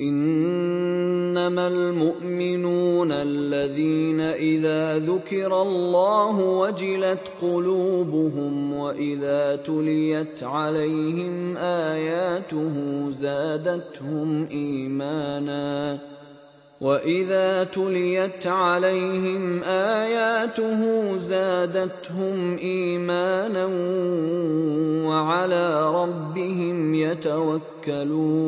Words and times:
إنما 0.00 1.68
المؤمنون 1.68 3.12
الذين 3.12 4.20
إذا 4.20 4.98
ذكر 4.98 5.62
الله 5.62 6.40
وجلت 6.40 7.20
قلوبهم 7.42 8.72
وإذا 8.74 9.56
تليت 9.56 10.42
عليهم 10.42 11.56
آياته 11.56 12.74
زادتهم 13.10 14.46
إيمانا 14.50 15.98
واذا 16.80 17.64
تليت 17.64 18.46
عليهم 18.46 19.62
اياته 19.62 21.16
زادتهم 21.16 22.56
ايمانا 22.56 23.66
وعلى 25.08 25.92
ربهم 25.94 26.94
يتوكلون 26.94 28.40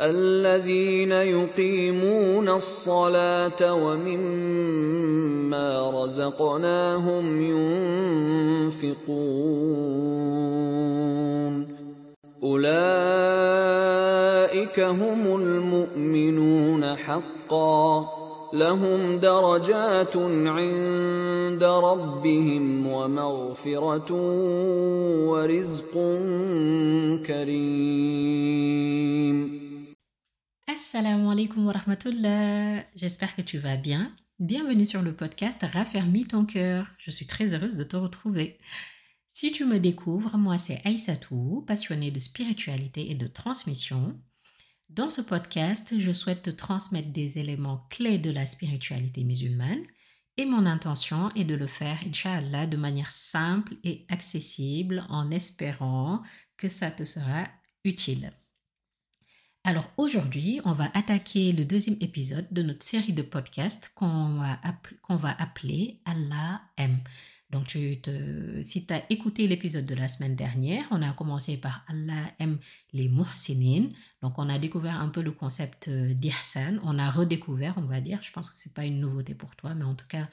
الذين 0.00 1.12
يقيمون 1.12 2.48
الصلاه 2.48 3.74
ومما 3.74 5.10
رزقناهم 6.04 7.42
ينفقون 8.72 9.26
اولئك 12.42 12.76
هم 14.80 15.36
حقا 17.45 18.21
لهم 18.53 19.19
درجات 19.19 20.17
عند 20.57 21.63
ربهم 21.63 22.87
ومغفره 22.87 24.11
ورزق 25.29 25.93
كريم 27.27 28.81
Assalamu 30.71 31.29
alaikum 31.31 31.65
wa 31.67 31.73
rahmatullah. 31.73 32.85
J'espère 32.95 33.35
que 33.35 33.41
tu 33.41 33.57
vas 33.57 33.75
bien. 33.75 34.03
Bienvenue 34.39 34.85
sur 34.85 35.01
le 35.01 35.13
podcast 35.13 35.59
Raffermis 35.73 36.27
ton 36.27 36.45
cœur. 36.45 36.87
Je 36.97 37.11
suis 37.11 37.27
très 37.27 37.53
heureuse 37.53 37.75
de 37.77 37.83
te 37.83 37.97
retrouver. 37.97 38.57
Si 39.27 39.51
tu 39.51 39.65
me 39.65 39.79
découvres, 39.79 40.37
moi 40.37 40.57
c'est 40.57 40.79
Aïssatou, 40.85 41.63
passionnée 41.67 42.11
de 42.11 42.19
spiritualité 42.19 43.11
et 43.11 43.15
de 43.15 43.27
transmission. 43.27 44.17
Dans 44.88 45.08
ce 45.08 45.20
podcast, 45.20 45.98
je 45.98 46.12
souhaite 46.12 46.42
te 46.42 46.50
transmettre 46.50 47.10
des 47.10 47.38
éléments 47.38 47.80
clés 47.90 48.18
de 48.18 48.30
la 48.30 48.46
spiritualité 48.46 49.24
musulmane 49.24 49.82
et 50.36 50.44
mon 50.44 50.64
intention 50.64 51.30
est 51.34 51.44
de 51.44 51.54
le 51.54 51.66
faire, 51.66 51.98
Inch'Allah, 52.06 52.66
de 52.66 52.76
manière 52.76 53.10
simple 53.10 53.74
et 53.84 54.06
accessible 54.08 55.04
en 55.08 55.30
espérant 55.30 56.22
que 56.56 56.68
ça 56.68 56.90
te 56.90 57.04
sera 57.04 57.48
utile. 57.84 58.32
Alors 59.64 59.90
aujourd'hui, 59.96 60.60
on 60.64 60.72
va 60.72 60.90
attaquer 60.94 61.52
le 61.52 61.64
deuxième 61.64 61.96
épisode 62.00 62.46
de 62.52 62.62
notre 62.62 62.84
série 62.84 63.12
de 63.12 63.22
podcasts 63.22 63.90
qu'on 63.94 64.38
va, 64.38 65.36
appeler 65.38 66.00
Allah 66.04 66.62
aime. 66.76 67.00
Donc 67.50 67.68
si 67.70 68.86
tu 68.86 68.92
as 68.92 69.10
écouté 69.10 69.46
l'épisode 69.46 69.86
de 69.86 69.94
la 69.94 70.08
semaine 70.08 70.34
dernière, 70.34 70.84
on 70.90 71.00
a 71.00 71.12
commencé 71.12 71.56
par 71.58 71.84
Allah 71.86 72.32
aime 72.40 72.58
les 72.92 73.08
muhsinin. 73.08 73.88
Donc 74.20 74.38
on 74.38 74.48
a 74.48 74.58
découvert 74.58 75.00
un 75.00 75.08
peu 75.08 75.22
le 75.22 75.30
concept 75.30 75.88
d'ihsan. 75.88 76.80
On 76.82 76.98
a 76.98 77.10
redécouvert, 77.10 77.74
on 77.76 77.86
va 77.86 78.00
dire. 78.00 78.20
Je 78.22 78.32
pense 78.32 78.50
que 78.50 78.58
c'est 78.58 78.74
pas 78.74 78.84
une 78.84 79.00
nouveauté 79.00 79.34
pour 79.34 79.54
toi, 79.54 79.74
mais 79.74 79.84
en 79.84 79.94
tout 79.94 80.08
cas, 80.08 80.28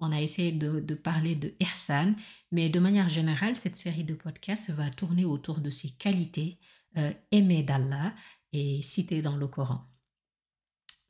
on 0.00 0.12
a 0.12 0.20
essayé 0.20 0.52
de, 0.52 0.94
parler 0.94 1.34
de 1.34 1.54
ihsan. 1.60 2.14
Mais 2.52 2.68
de 2.68 2.78
manière 2.80 3.08
générale, 3.08 3.56
cette 3.56 3.76
série 3.76 4.04
de 4.04 4.14
podcasts 4.14 4.70
va 4.70 4.90
tourner 4.90 5.24
autour 5.24 5.60
de 5.60 5.70
ces 5.70 5.90
qualités 5.90 6.58
euh, 6.96 7.12
aimées 7.32 7.62
d'Allah 7.62 8.14
est 8.52 8.82
cité 8.82 9.22
dans 9.22 9.36
le 9.36 9.46
Coran. 9.48 9.84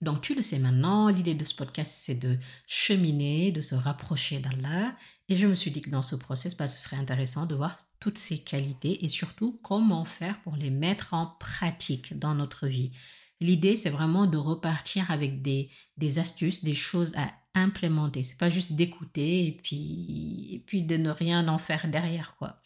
Donc 0.01 0.21
tu 0.21 0.35
le 0.35 0.43
sais 0.43 0.59
maintenant, 0.59 1.09
l'idée 1.09 1.35
de 1.35 1.45
ce 1.45 1.55
podcast, 1.55 1.93
c'est 2.05 2.15
de 2.15 2.39
cheminer, 2.67 3.51
de 3.51 3.61
se 3.61 3.75
rapprocher 3.75 4.39
d'Allah. 4.39 4.95
Et 5.29 5.37
je 5.37 5.47
me 5.47 5.55
suis 5.55 5.71
dit 5.71 5.81
que 5.81 5.91
dans 5.91 6.03
ce 6.03 6.17
process, 6.17 6.57
bah, 6.57 6.69
ce 6.69 6.79
serait 6.79 6.97
intéressant 6.97 7.47
de 7.47 7.55
voir 7.55 7.87
toutes 8.01 8.19
ces 8.19 8.39
qualités 8.39 9.05
et 9.05 9.09
surtout 9.09 9.59
comment 9.63 10.05
faire 10.05 10.41
pour 10.43 10.57
les 10.57 10.71
mettre 10.71 11.15
en 11.15 11.27
pratique 11.41 12.17
dans 12.19 12.35
notre 12.35 12.67
vie. 12.67 12.93
L'idée, 13.41 13.77
c'est 13.77 13.91
vraiment 13.91 14.27
de 14.27 14.37
repartir 14.37 15.11
avec 15.11 15.43
des, 15.43 15.71
des 15.97 16.19
astuces, 16.19 16.65
des 16.65 16.75
choses 16.75 17.13
à 17.17 17.33
implémenter. 17.55 18.23
C'est 18.23 18.39
pas 18.39 18.49
juste 18.49 18.73
d'écouter 18.73 19.47
et 19.47 19.53
puis, 19.53 20.49
et 20.53 20.59
puis 20.61 20.83
de 20.83 20.97
ne 20.97 21.11
rien 21.11 21.47
en 21.49 21.59
faire 21.59 21.89
derrière, 21.89 22.37
quoi. 22.37 22.61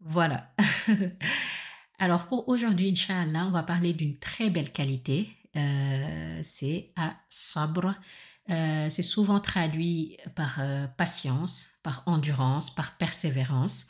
Voilà. 0.00 0.54
Alors 1.98 2.26
pour 2.26 2.48
aujourd'hui, 2.48 2.90
Inch'Allah, 2.90 3.46
on 3.46 3.50
va 3.50 3.62
parler 3.62 3.92
d'une 3.92 4.18
très 4.18 4.50
belle 4.50 4.72
qualité. 4.72 5.28
Euh, 5.56 6.38
c'est 6.42 6.92
à 6.96 7.16
sabre. 7.28 7.94
Euh, 8.50 8.88
c'est 8.90 9.02
souvent 9.02 9.40
traduit 9.40 10.16
par 10.34 10.60
euh, 10.60 10.86
patience, 10.86 11.78
par 11.82 12.02
endurance, 12.06 12.74
par 12.74 12.96
persévérance. 12.96 13.86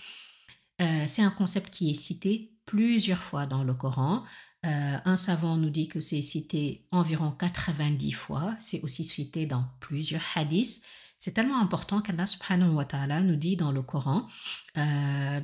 C'est 1.06 1.20
un 1.20 1.30
concept 1.30 1.68
qui 1.68 1.90
est 1.90 1.94
cité 1.94 2.54
plusieurs 2.64 3.22
fois 3.22 3.44
dans 3.44 3.62
le 3.62 3.74
Coran. 3.74 4.24
Un 4.62 5.16
savant 5.18 5.58
nous 5.58 5.68
dit 5.68 5.88
que 5.88 6.00
c'est 6.00 6.22
cité 6.22 6.86
environ 6.90 7.32
90 7.32 8.12
fois. 8.12 8.54
C'est 8.58 8.80
aussi 8.80 9.04
cité 9.04 9.44
dans 9.44 9.66
plusieurs 9.80 10.22
hadiths. 10.34 10.82
C'est 11.18 11.32
tellement 11.32 11.60
important 11.60 12.00
qu'Allah 12.00 12.24
subhanahu 12.24 12.70
wa 12.70 12.86
ta'ala 12.86 13.20
nous 13.20 13.36
dit 13.36 13.56
dans 13.56 13.72
le 13.72 13.82
Coran, 13.82 14.26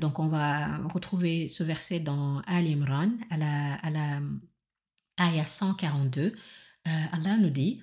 donc 0.01 0.21
on 0.21 0.27
va 0.27 0.79
retrouver 0.89 1.49
ce 1.49 1.63
verset 1.63 2.01
dans 2.01 2.41
Al-Imran, 2.47 3.11
à 3.29 3.37
la, 3.37 3.75
à 3.75 3.91
la 3.91 4.21
ayah 5.21 5.47
142, 5.47 6.23
euh, 6.23 6.33
Allah 7.13 7.37
nous 7.37 7.51
dit, 7.51 7.83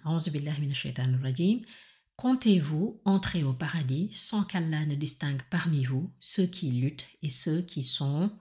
Comptez-vous 2.15 3.01
entrer 3.05 3.43
au 3.43 3.53
paradis 3.53 4.09
sans 4.13 4.43
qu'Allah 4.43 4.85
ne 4.85 4.95
distingue 4.95 5.41
parmi 5.49 5.83
vous 5.83 6.13
ceux 6.19 6.45
qui 6.45 6.71
luttent 6.71 7.05
et 7.21 7.29
ceux 7.29 7.61
qui 7.61 7.83
sont 7.83 8.31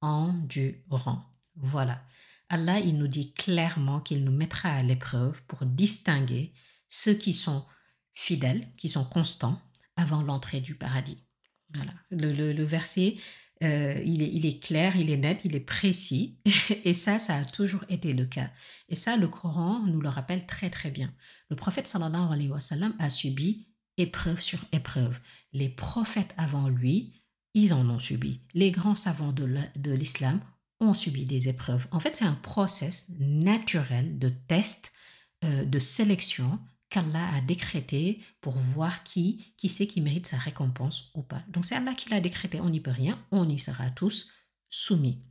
endurants. 0.00 1.24
Voilà. 1.56 2.04
Allah, 2.48 2.80
il 2.80 2.98
nous 2.98 3.06
dit 3.06 3.32
clairement 3.32 4.00
qu'il 4.00 4.24
nous 4.24 4.32
mettra 4.32 4.70
à 4.70 4.82
l'épreuve 4.82 5.46
pour 5.46 5.64
distinguer 5.64 6.52
ceux 6.88 7.14
qui 7.14 7.32
sont 7.32 7.64
fidèles, 8.14 8.68
qui 8.76 8.88
sont 8.88 9.04
constants 9.04 9.60
avant 9.96 10.22
l'entrée 10.22 10.60
du 10.60 10.74
paradis. 10.74 11.22
Voilà. 11.72 11.92
Le, 12.10 12.52
le 12.52 12.64
verset, 12.64 13.16
euh, 13.62 14.00
il, 14.04 14.46
est, 14.46 14.58
clair, 14.58 14.96
il 14.96 15.10
est 15.10 15.16
net, 15.16 15.42
il 15.44 15.54
est 15.54 15.60
précis. 15.60 16.38
Et 16.84 16.94
ça, 16.94 17.18
ça 17.18 17.36
a 17.36 17.44
toujours 17.44 17.84
été 17.88 18.12
le 18.12 18.24
cas. 18.24 18.50
Et 18.88 18.94
ça, 18.94 19.16
le 19.16 19.28
Coran 19.28 19.84
nous 19.86 20.00
le 20.00 20.08
rappelle 20.08 20.46
très 20.46 20.70
très 20.70 20.90
bien. 20.90 21.12
Le 21.50 21.56
prophète 21.56 21.86
sallallahu 21.86 22.32
alayhi 22.32 22.48
wa 22.48 22.58
a 22.98 23.10
subi 23.10 23.68
épreuve 23.98 24.40
sur 24.40 24.64
épreuve. 24.72 25.20
Les 25.52 25.68
prophètes 25.68 26.34
avant 26.38 26.68
lui, 26.68 27.22
ils 27.54 27.74
en 27.74 27.88
ont 27.90 27.98
subi. 27.98 28.40
Les 28.54 28.70
grands 28.70 28.96
savants 28.96 29.32
de 29.32 29.92
l'islam 29.92 30.40
ont 30.80 30.94
subi 30.94 31.24
des 31.24 31.48
épreuves. 31.48 31.86
En 31.90 32.00
fait, 32.00 32.16
c'est 32.16 32.24
un 32.24 32.34
process 32.34 33.10
naturel 33.18 34.18
de 34.18 34.30
test, 34.30 34.92
euh, 35.44 35.64
de 35.64 35.78
sélection 35.78 36.58
qu'Allah 36.90 37.34
a 37.34 37.40
décrété 37.40 38.20
pour 38.40 38.58
voir 38.58 39.02
qui, 39.04 39.54
qui 39.56 39.68
c'est 39.68 39.86
qui 39.86 40.00
mérite 40.00 40.26
sa 40.26 40.36
récompense 40.36 41.10
ou 41.14 41.22
pas. 41.22 41.42
Donc 41.48 41.64
c'est 41.64 41.76
Allah 41.76 41.94
qui 41.94 42.10
l'a 42.10 42.20
décrété, 42.20 42.60
on 42.60 42.68
n'y 42.68 42.80
peut 42.80 42.90
rien, 42.90 43.18
on 43.30 43.48
y 43.48 43.58
sera 43.58 43.88
tous 43.90 44.30
soumis. 44.68 45.22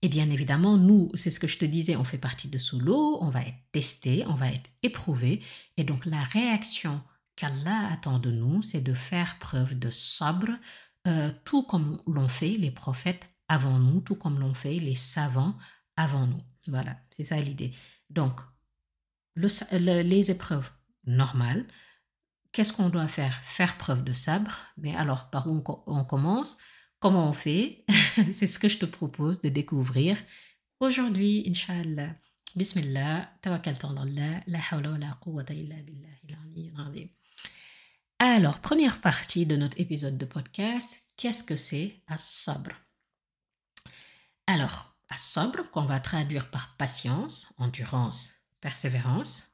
Et 0.00 0.08
bien 0.08 0.30
évidemment, 0.30 0.76
nous, 0.76 1.10
c'est 1.14 1.30
ce 1.30 1.40
que 1.40 1.46
je 1.46 1.58
te 1.58 1.64
disais, 1.64 1.96
on 1.96 2.04
fait 2.04 2.18
partie 2.18 2.48
de 2.48 2.58
sous 2.58 2.78
l'eau, 2.78 3.18
on 3.20 3.30
va 3.30 3.42
être 3.42 3.58
testé, 3.72 4.24
on 4.26 4.34
va 4.34 4.48
être 4.48 4.70
éprouvé. 4.82 5.42
Et 5.76 5.84
donc 5.84 6.06
la 6.06 6.22
réaction 6.22 7.02
qu'Allah 7.36 7.88
attend 7.90 8.18
de 8.18 8.30
nous, 8.30 8.62
c'est 8.62 8.80
de 8.80 8.94
faire 8.94 9.38
preuve 9.38 9.78
de 9.78 9.90
sabre, 9.90 10.50
euh, 11.06 11.32
tout 11.44 11.64
comme 11.64 12.00
l'ont 12.06 12.28
fait 12.28 12.56
les 12.56 12.70
prophètes 12.70 13.26
avant 13.48 13.78
nous, 13.78 14.00
tout 14.00 14.14
comme 14.14 14.38
l'ont 14.38 14.54
fait 14.54 14.78
les 14.78 14.94
savants 14.94 15.56
avant 15.96 16.26
nous. 16.26 16.42
Voilà, 16.68 16.96
c'est 17.10 17.24
ça 17.24 17.40
l'idée. 17.40 17.72
Donc, 18.10 18.40
le, 19.34 19.48
le, 19.78 20.02
les 20.02 20.30
épreuves 20.30 20.70
normales, 21.06 21.66
qu'est-ce 22.54 22.72
qu'on 22.72 22.88
doit 22.88 23.08
faire? 23.08 23.34
Faire 23.42 23.76
preuve 23.76 24.04
de 24.04 24.12
sabre. 24.12 24.56
Mais 24.78 24.94
alors, 24.94 25.28
par 25.30 25.46
où 25.48 25.62
on, 25.86 26.04
commence? 26.04 26.56
Comment 27.00 27.28
on 27.28 27.32
fait? 27.32 27.84
C'est 28.32 28.46
ce 28.46 28.58
que 28.58 28.68
je 28.68 28.78
te 28.78 28.86
propose 28.86 29.42
de 29.42 29.48
découvrir 29.48 30.16
aujourd'hui, 30.80 31.44
Inch'Allah. 31.46 32.14
Bismillah, 32.54 33.28
tawakkal 33.42 33.76
Allah, 33.82 34.40
la 34.46 34.60
hawla 34.70 34.92
wa 34.92 34.98
la 34.98 35.18
quwwata 35.20 35.52
illa 35.52 35.74
Alors, 38.20 38.60
première 38.60 39.00
partie 39.00 39.44
de 39.44 39.56
notre 39.56 39.80
épisode 39.80 40.16
de 40.16 40.24
podcast, 40.24 41.02
qu'est-ce 41.16 41.42
que 41.42 41.56
c'est 41.56 42.00
as-sabr 42.06 42.70
Alors, 44.46 44.94
as-sabr, 45.08 45.68
qu'on 45.72 45.84
va 45.84 45.98
traduire 45.98 46.48
par 46.52 46.76
patience, 46.76 47.52
endurance, 47.58 48.43
persévérance, 48.64 49.44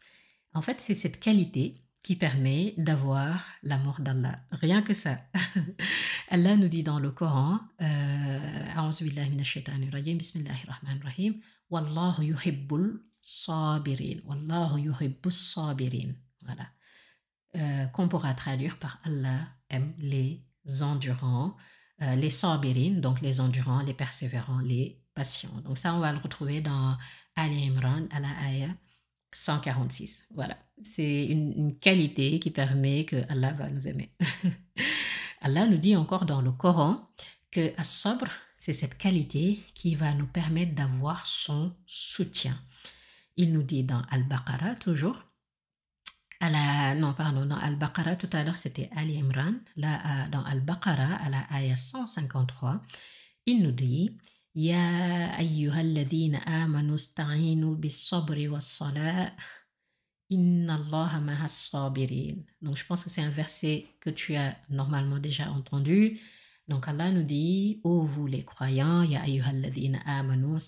en 0.55 0.63
fait, 0.63 0.81
c'est 0.81 0.95
cette 0.95 1.19
qualité 1.19 1.85
qui 2.05 2.15
permet 2.15 2.75
d'avoir 2.79 3.45
l'amour 3.65 3.97
d'Allah. 3.99 4.39
Rien 4.53 4.83
que 4.83 4.95
ça. 4.95 5.19
Allah 6.29 6.57
nous 6.57 6.69
dit 6.69 6.85
dans 6.85 7.01
le 7.01 7.11
Coran, 7.11 7.59
euh, 7.83 8.39
Wallahu 11.71 12.25
yuhibbul 12.25 13.03
sabirin. 13.21 14.19
Wallahu 14.25 14.81
yuhibbus 14.81 15.39
sabirin. 15.55 16.13
Voilà. 16.43 16.67
Euh, 17.57 17.87
qu'on 17.89 18.09
pourra 18.09 18.35
traduire 18.35 18.79
par 18.79 19.01
Allah 19.03 19.41
aime 19.69 19.93
les 19.99 20.47
endurants, 20.83 21.57
euh, 22.03 22.15
les 22.15 22.31
sabirin, 22.31 23.01
donc 23.01 23.21
les 23.21 23.41
endurants, 23.41 23.83
les 23.83 23.95
persévérants, 23.95 24.61
les 24.61 25.03
patients. 25.15 25.61
Donc 25.65 25.79
ça, 25.79 25.95
on 25.95 25.99
va 25.99 26.13
le 26.13 26.19
retrouver 26.19 26.61
dans 26.61 26.97
Ali 27.35 27.69
Imran 27.69 28.07
à 28.13 28.21
la 28.21 28.31
ayah 28.47 28.75
146. 29.33 30.29
Voilà. 30.35 30.57
C'est 30.83 31.27
une, 31.27 31.79
qualité 31.79 32.39
qui 32.41 32.51
permet 32.51 33.05
que 33.05 33.17
Allah 33.31 33.53
va 33.53 33.69
nous 33.69 33.87
aimer. 33.87 34.13
Allah 35.41 35.67
nous 35.67 35.79
dit 35.79 35.97
encore 35.97 36.27
dans 36.27 36.41
le 36.41 36.53
Coran 36.53 37.09
que 37.51 37.73
as-sabr, 37.79 38.31
c'est 38.57 38.73
cette 38.73 38.99
qualité 38.99 39.61
qui 39.75 39.95
va 39.95 40.13
nous 40.15 40.27
permettre 40.27 40.75
d'avoir 40.75 41.27
son 41.27 41.75
soutien. 41.87 42.57
Il 43.37 43.53
nous 43.53 43.63
dit 43.63 43.85
dans 43.85 44.03
Al-Baqarah 44.11 44.75
toujours, 44.75 45.25
à 46.41 46.95
non, 46.95 47.15
pardon, 47.15 47.47
dans 47.47 47.57
Al-Baqarah, 47.57 48.17
tout 48.17 48.29
à 48.33 48.45
l'heure 48.45 48.59
c'était 48.59 48.91
Ali 48.97 49.19
Imran, 49.19 49.55
là, 49.77 50.27
dans 50.29 50.45
Al-Baqarah, 50.45 51.17
à 51.17 51.29
la 51.29 51.47
ayah 51.53 51.77
153, 51.77 52.83
il 53.47 53.63
nous 53.63 53.73
dit 53.73 54.17
Donc 62.63 62.77
je 62.77 62.87
pense 62.87 63.05
que 63.05 63.11
c'est 63.11 63.23
un 63.23 63.31
verset 63.31 63.87
que 64.01 64.11
tu 64.11 64.37
as 64.37 64.57
normalement 64.69 65.19
déjà 65.19 65.51
entendu. 65.51 66.21
Donc 66.69 66.87
Allah 66.87 67.11
nous 67.11 67.25
dit, 67.25 67.81
ô 67.83 68.03
vous 68.05 68.27
les 68.27 68.45
croyants, 68.45 69.05
amanu 70.07 70.59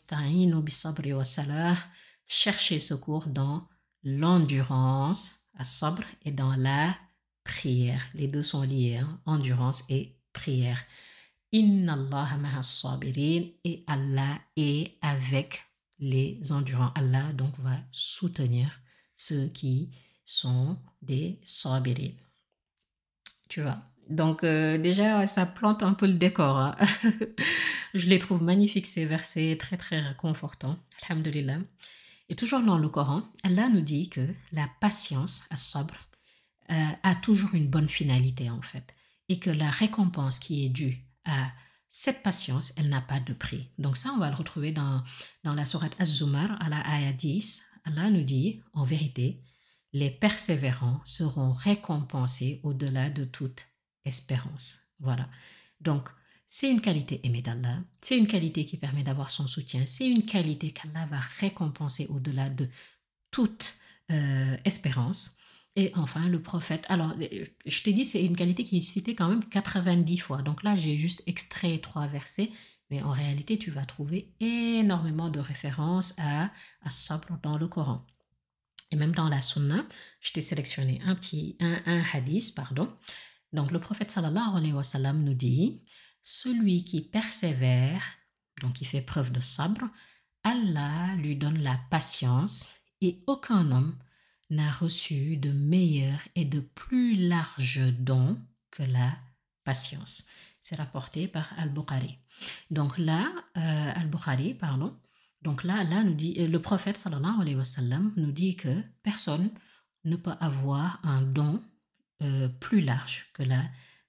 cherchez 2.27 2.81
secours 2.81 3.27
dans 3.27 3.69
l'endurance, 4.03 5.43
as-sabr, 5.59 6.05
et 6.25 6.33
dans 6.33 6.57
la 6.57 6.97
prière. 7.45 8.03
Les 8.15 8.27
deux 8.27 8.43
sont 8.43 8.63
liés, 8.63 8.97
hein, 8.97 9.21
endurance 9.27 9.85
et 9.89 10.17
prière. 10.33 10.83
Inna 11.53 11.93
Allah 11.93 12.63
sabirin 12.63 13.45
et 13.65 13.85
Allah 13.87 14.39
est 14.57 14.97
avec 15.03 15.63
les 15.99 16.41
endurants. 16.51 16.93
Allah 16.95 17.33
donc 17.35 17.59
va 17.59 17.77
soutenir 17.93 18.81
ceux 19.17 19.49
qui 19.49 19.91
sont 20.25 20.79
des 21.03 21.39
sabirin. 21.45 22.13
Tu 23.49 23.61
vois. 23.61 23.83
Donc 24.09 24.45
euh, 24.45 24.79
déjà, 24.79 25.27
ça 25.27 25.47
plante 25.47 25.83
un 25.83 25.93
peu 25.93 26.07
le 26.07 26.15
décor. 26.15 26.57
Hein. 26.57 26.77
Je 27.95 28.09
les 28.09 28.19
trouve 28.19 28.43
magnifiques, 28.43 28.87
ces 28.87 29.05
versets, 29.05 29.57
très 29.59 29.77
très 29.77 30.01
réconfortants. 30.01 30.79
Alhamdulillah. 31.09 31.59
Et 32.31 32.35
toujours 32.35 32.61
dans 32.61 32.79
le 32.79 32.89
Coran, 32.89 33.23
Allah 33.45 33.69
nous 33.69 33.83
dit 33.83 34.09
que 34.09 34.27
la 34.53 34.69
patience, 34.81 35.45
à 35.51 35.57
sobre, 35.57 35.95
euh, 36.71 36.91
a 37.03 37.15
toujours 37.15 37.55
une 37.55 37.69
bonne 37.69 37.91
finalité 37.91 38.49
en 38.49 38.63
fait. 38.63 38.95
Et 39.29 39.39
que 39.39 39.51
la 39.51 39.71
récompense 39.71 40.39
qui 40.39 40.65
est 40.65 40.71
due 40.71 41.05
à 41.25 41.53
cette 41.89 42.23
patience, 42.23 42.73
elle 42.77 42.89
n'a 42.89 43.03
pas 43.03 43.21
de 43.21 43.35
prix. 43.35 43.69
Donc 43.79 43.97
ça, 43.97 44.13
on 44.15 44.19
va 44.19 44.31
le 44.31 44.37
retrouver 44.37 44.73
dans, 44.73 45.03
dans 45.45 45.55
la 45.55 45.67
sourate 45.67 45.95
Az-Zumar, 45.99 46.57
à 46.63 46.69
la 46.69 46.81
ayah 46.89 47.13
10. 47.13 47.65
Allah 47.85 48.11
nous 48.11 48.25
dit, 48.25 48.63
en 48.73 48.85
vérité, 48.85 49.43
les 49.93 50.11
persévérants 50.11 51.01
seront 51.05 51.53
récompensés 51.53 52.61
au-delà 52.63 53.11
de 53.11 53.25
toute 53.25 53.67
espérance. 54.05 54.79
Voilà. 55.01 55.29
Donc, 55.81 56.09
c'est 56.47 56.71
une 56.71 56.81
qualité 56.81 57.21
aimée 57.25 57.43
d'Allah, 57.43 57.79
c'est 58.01 58.19
une 58.19 58.27
qualité 58.27 58.65
qui 58.65 58.77
permet 58.77 59.03
d'avoir 59.03 59.31
son 59.31 59.47
soutien, 59.47 59.87
c'est 59.87 60.07
une 60.07 60.25
qualité 60.25 60.71
qu'Allah 60.71 61.07
va 61.07 61.19
récompenser 61.41 62.07
au-delà 62.09 62.51
de 62.51 62.69
toute 63.31 63.75
euh, 64.11 64.57
espérance. 64.65 65.37
Et 65.77 65.93
enfin, 65.95 66.29
le 66.29 66.43
prophète. 66.43 66.85
Alors, 66.89 67.15
je 67.65 67.83
t'ai 67.83 67.93
dit, 67.93 68.05
c'est 68.05 68.25
une 68.25 68.37
qualité 68.37 68.65
qui 68.65 68.77
est 68.77 68.81
citée 68.81 69.15
quand 69.15 69.29
même 69.29 69.45
90 69.45 70.19
fois. 70.19 70.43
Donc 70.43 70.63
là, 70.63 70.77
j'ai 70.77 70.97
juste 70.97 71.23
extrait 71.27 71.79
trois 71.79 72.07
versets. 72.07 72.51
Mais 72.91 73.03
en 73.03 73.11
réalité, 73.11 73.59
tu 73.59 73.71
vas 73.71 73.87
trouver 73.87 74.35
énormément 74.41 75.31
de 75.31 75.41
références 75.41 76.15
à, 76.19 76.51
à 76.83 76.91
Sabr 76.91 77.39
dans 77.43 77.57
le 77.57 77.67
Coran. 77.67 78.07
Et 78.91 78.97
même 78.97 79.15
dans 79.15 79.31
la 79.31 79.41
Sunna, 79.41 79.87
je 80.21 80.33
t'ai 80.33 80.43
sélectionné 80.43 81.01
un 81.07 81.15
petit 81.15 81.57
un, 81.61 81.81
un 81.87 82.03
hadith, 82.13 82.55
pardon. 82.55 82.93
Donc 83.55 83.71
le 83.71 83.81
prophète 83.81 84.11
sallallahu 84.11 84.57
alayhi 84.57 84.73
wa 84.73 84.83
sallam 84.83 85.25
nous 85.25 85.35
dit 85.35 85.83
celui 86.23 86.85
qui 86.85 87.01
persévère, 87.01 88.03
donc 88.61 88.75
qui 88.75 88.85
fait 88.85 89.01
preuve 89.01 89.33
de 89.33 89.41
sabre, 89.41 89.89
Allah 90.45 91.15
lui 91.17 91.37
donne 91.37 91.63
la 91.63 91.79
patience 91.91 92.77
et 93.01 93.23
aucun 93.27 93.71
homme 93.71 93.97
n'a 94.53 94.71
reçu 94.71 95.37
de 95.37 95.51
meilleur 95.51 96.19
et 96.35 96.45
de 96.45 96.61
plus 96.61 97.17
large 97.17 97.81
don 97.99 98.39
que 98.71 98.83
la 98.83 99.17
patience. 99.65 100.27
C'est 100.61 100.77
rapporté 100.77 101.27
par 101.27 101.53
Al-Bukhari. 101.59 102.19
Donc 102.71 102.99
là, 102.99 103.33
euh, 103.57 103.93
Al-Bukhari, 103.95 104.55
pardon, 104.55 104.97
donc 105.41 105.65
là, 105.65 105.85
là 105.85 106.05
nous 106.05 106.15
dit, 106.15 106.37
euh, 106.39 106.49
le 106.49 106.61
prophète 106.61 106.97
sallallahu 106.97 108.13
nous 108.17 108.33
dit 108.33 108.57
que 108.57 108.83
personne 109.03 109.51
ne 110.05 110.17
peut 110.17 110.35
avoir 110.41 111.01
un 111.03 111.23
don 111.23 111.63
euh, 112.23 112.49
plus 112.49 112.83
large 112.83 113.31
que 113.33 113.43
la 113.43 113.63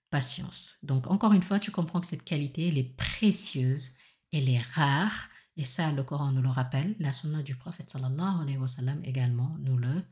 patience. 0.09 0.77
Donc 0.83 1.07
encore 1.07 1.33
une 1.33 1.41
fois, 1.41 1.59
tu 1.59 1.71
comprends 1.71 2.01
que 2.01 2.07
cette 2.07 2.25
qualité, 2.25 2.67
elle 2.67 2.77
est 2.77 2.95
précieuse, 2.97 3.91
elle 4.31 4.49
est 4.49 4.61
rare, 4.73 5.29
et 5.55 5.65
ça, 5.65 5.91
le 5.91 6.03
Coran 6.03 6.31
nous 6.31 6.41
le 6.41 6.49
rappelle, 6.49 6.95
la 6.99 7.13
sunna 7.13 7.41
du 7.43 7.55
prophète 7.55 7.89
sallallahu 7.89 9.01
également 9.03 9.55
nous 9.59 9.77
le 9.77 10.03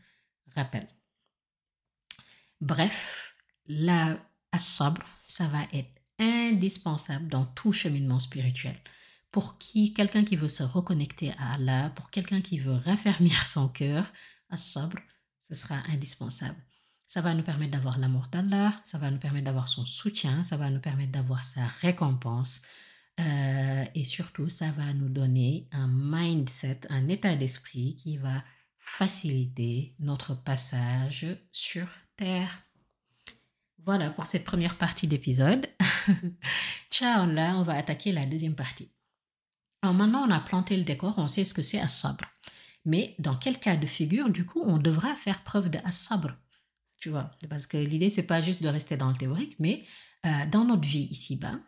rappelle. 0.56 0.88
Bref, 2.60 3.36
la 3.66 4.18
as-sabr, 4.52 5.02
ça 5.24 5.48
va 5.48 5.64
être 5.74 5.90
indispensable 6.20 7.28
dans 7.30 7.46
tout 7.46 7.74
cheminement 7.74 8.20
spirituel. 8.20 8.78
Pour 9.32 9.58
qui, 9.58 9.94
quelqu'un 9.94 10.24
qui 10.24 10.36
veut 10.36 10.50
se 10.50 10.64
reconnecter 10.64 11.32
à 11.38 11.54
Allah, 11.54 11.90
pour 11.96 12.12
quelqu'un 12.12 12.42
qui 12.42 12.60
veut 12.60 12.76
raffermir 12.76 13.48
son 13.48 13.70
cœur, 13.70 14.12
as-sabr, 14.50 14.98
ce 15.40 15.56
sera 15.56 15.76
indispensable. 15.90 16.62
Ça 17.08 17.22
va 17.22 17.34
nous 17.34 17.44
permettre 17.44 17.72
d'avoir 17.72 17.98
l'amour 17.98 18.28
d'Allah, 18.32 18.80
ça 18.84 18.98
va 18.98 19.12
nous 19.12 19.18
permettre 19.18 19.46
d'avoir 19.46 19.68
son 19.68 19.86
soutien, 19.86 20.44
ça 20.44 20.58
va 20.58 20.70
nous 20.70 20.80
permettre 20.80 21.12
d'avoir 21.12 21.44
sa 21.44 21.66
récompense. 21.68 22.62
Euh, 23.20 23.86
et 23.94 24.06
surtout, 24.06 24.48
ça 24.48 24.72
va 24.72 24.94
nous 24.94 25.10
donner 25.10 25.68
un 25.72 25.88
mindset, 25.88 26.82
un 26.90 27.08
état 27.10 27.36
d'esprit 27.36 27.96
qui 27.96 28.18
va 28.18 28.44
faciliter 28.82 29.96
notre 30.00 30.36
passage 30.36 31.26
sur 31.52 31.88
Terre. 32.18 32.64
Voilà 33.86 34.10
pour 34.10 34.26
cette 34.26 34.44
première 34.44 34.78
partie 34.78 35.08
d'épisode. 35.08 35.68
Ciao, 36.92 37.26
là, 37.26 37.58
on 37.58 37.64
va 37.64 37.76
attaquer 37.76 38.12
la 38.12 38.26
deuxième 38.26 38.56
partie. 38.56 38.92
Alors 39.82 39.96
maintenant, 39.96 40.26
on 40.28 40.32
a 40.32 40.40
planté 40.40 40.78
le 40.78 40.84
décor, 40.84 41.16
on 41.18 41.28
sait 41.28 41.46
ce 41.46 41.54
que 41.54 41.62
c'est 41.62 41.80
as-sabr. 41.80 42.26
Mais 42.86 43.16
dans 43.20 43.36
quel 43.36 43.60
cas 43.60 43.76
de 43.76 43.86
figure, 43.86 44.30
du 44.30 44.46
coup, 44.46 44.62
on 44.64 44.78
devra 44.78 45.16
faire 45.16 45.44
preuve 45.44 45.70
de 45.70 45.80
as-sabr 45.86 46.36
Tu 47.00 47.10
vois, 47.10 47.32
parce 47.50 47.68
que 47.68 47.78
l'idée, 47.78 48.10
c'est 48.10 48.28
pas 48.28 48.42
juste 48.42 48.62
de 48.62 48.68
rester 48.68 48.98
dans 48.98 49.10
le 49.10 49.16
théorique, 49.16 49.56
mais 49.60 49.86
euh, 50.26 50.46
dans 50.48 50.66
notre 50.66 50.88
vie 50.88 51.08
ici-bas, 51.10 51.60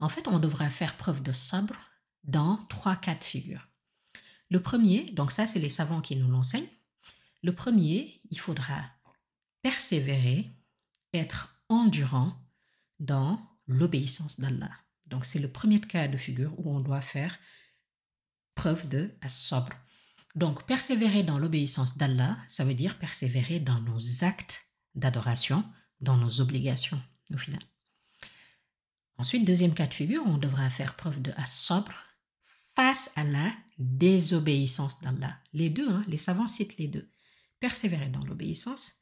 en 0.00 0.08
fait, 0.08 0.28
on 0.28 0.38
devra 0.38 0.70
faire 0.70 0.96
preuve 0.96 1.22
de 1.22 1.32
sabre 1.32 1.76
dans 2.24 2.64
trois 2.68 2.96
cas 2.96 3.14
de 3.14 3.24
figure. 3.24 3.68
Le 4.54 4.60
premier, 4.60 5.10
donc 5.10 5.32
ça, 5.32 5.48
c'est 5.48 5.58
les 5.58 5.68
savants 5.68 6.00
qui 6.00 6.14
nous 6.14 6.30
l'enseignent. 6.30 6.68
Le 7.42 7.52
premier, 7.56 8.20
il 8.30 8.38
faudra 8.38 8.84
persévérer, 9.62 10.48
être 11.12 11.60
endurant 11.68 12.40
dans 13.00 13.44
l'obéissance 13.66 14.38
d'Allah. 14.38 14.70
Donc 15.06 15.24
c'est 15.24 15.40
le 15.40 15.50
premier 15.50 15.80
cas 15.80 16.06
de 16.06 16.16
figure 16.16 16.54
où 16.56 16.72
on 16.72 16.78
doit 16.78 17.00
faire 17.00 17.36
preuve 18.54 18.88
de 18.88 19.10
sobre. 19.26 19.72
Donc 20.36 20.64
persévérer 20.66 21.24
dans 21.24 21.40
l'obéissance 21.40 21.96
d'Allah, 21.96 22.38
ça 22.46 22.64
veut 22.64 22.74
dire 22.74 22.96
persévérer 23.00 23.58
dans 23.58 23.80
nos 23.80 24.22
actes 24.22 24.66
d'adoration, 24.94 25.64
dans 26.00 26.16
nos 26.16 26.40
obligations 26.40 27.02
au 27.34 27.38
final. 27.38 27.60
Ensuite, 29.18 29.44
deuxième 29.44 29.74
cas 29.74 29.88
de 29.88 29.94
figure, 29.94 30.22
on 30.24 30.38
devra 30.38 30.70
faire 30.70 30.94
preuve 30.94 31.20
de 31.20 31.32
sobre 31.44 31.96
face 32.76 33.10
à 33.16 33.24
la 33.24 33.50
désobéissance 33.78 35.00
d'Allah. 35.00 35.36
Les 35.52 35.70
deux, 35.70 35.88
hein, 35.88 36.02
les 36.08 36.16
savants 36.16 36.48
citent 36.48 36.76
les 36.78 36.88
deux. 36.88 37.08
Persévérer 37.60 38.08
dans 38.08 38.24
l'obéissance, 38.26 38.92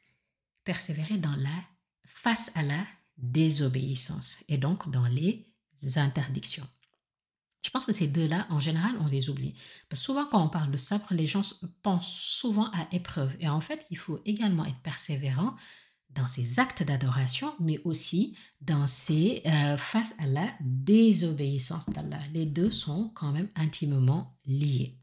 persévérer 0.64 1.18
dans 1.18 1.36
la 1.36 1.64
face 2.04 2.52
à 2.54 2.62
la 2.62 2.86
désobéissance 3.16 4.44
et 4.48 4.58
donc 4.58 4.90
dans 4.90 5.06
les 5.06 5.46
interdictions. 5.96 6.66
Je 7.64 7.70
pense 7.70 7.84
que 7.84 7.92
ces 7.92 8.08
deux-là, 8.08 8.46
en 8.50 8.58
général, 8.58 8.96
on 9.00 9.06
les 9.06 9.30
oublie. 9.30 9.54
Parce 9.88 10.02
souvent, 10.02 10.26
quand 10.26 10.44
on 10.44 10.48
parle 10.48 10.70
de 10.70 10.76
sabre, 10.76 11.06
les 11.10 11.26
gens 11.26 11.42
pensent 11.82 12.12
souvent 12.12 12.70
à 12.72 12.88
épreuve. 12.92 13.36
Et 13.40 13.48
en 13.48 13.60
fait, 13.60 13.86
il 13.90 13.98
faut 13.98 14.20
également 14.24 14.64
être 14.64 14.80
persévérant 14.82 15.54
dans 16.14 16.28
ses 16.28 16.60
actes 16.60 16.82
d'adoration, 16.82 17.54
mais 17.60 17.80
aussi 17.84 18.36
dans 18.60 18.86
ses 18.86 19.42
euh, 19.46 19.76
face 19.76 20.14
à 20.18 20.26
la 20.26 20.52
désobéissance 20.60 21.88
d'Allah. 21.88 22.20
Les 22.32 22.46
deux 22.46 22.70
sont 22.70 23.10
quand 23.14 23.32
même 23.32 23.48
intimement 23.54 24.36
liés. 24.44 24.98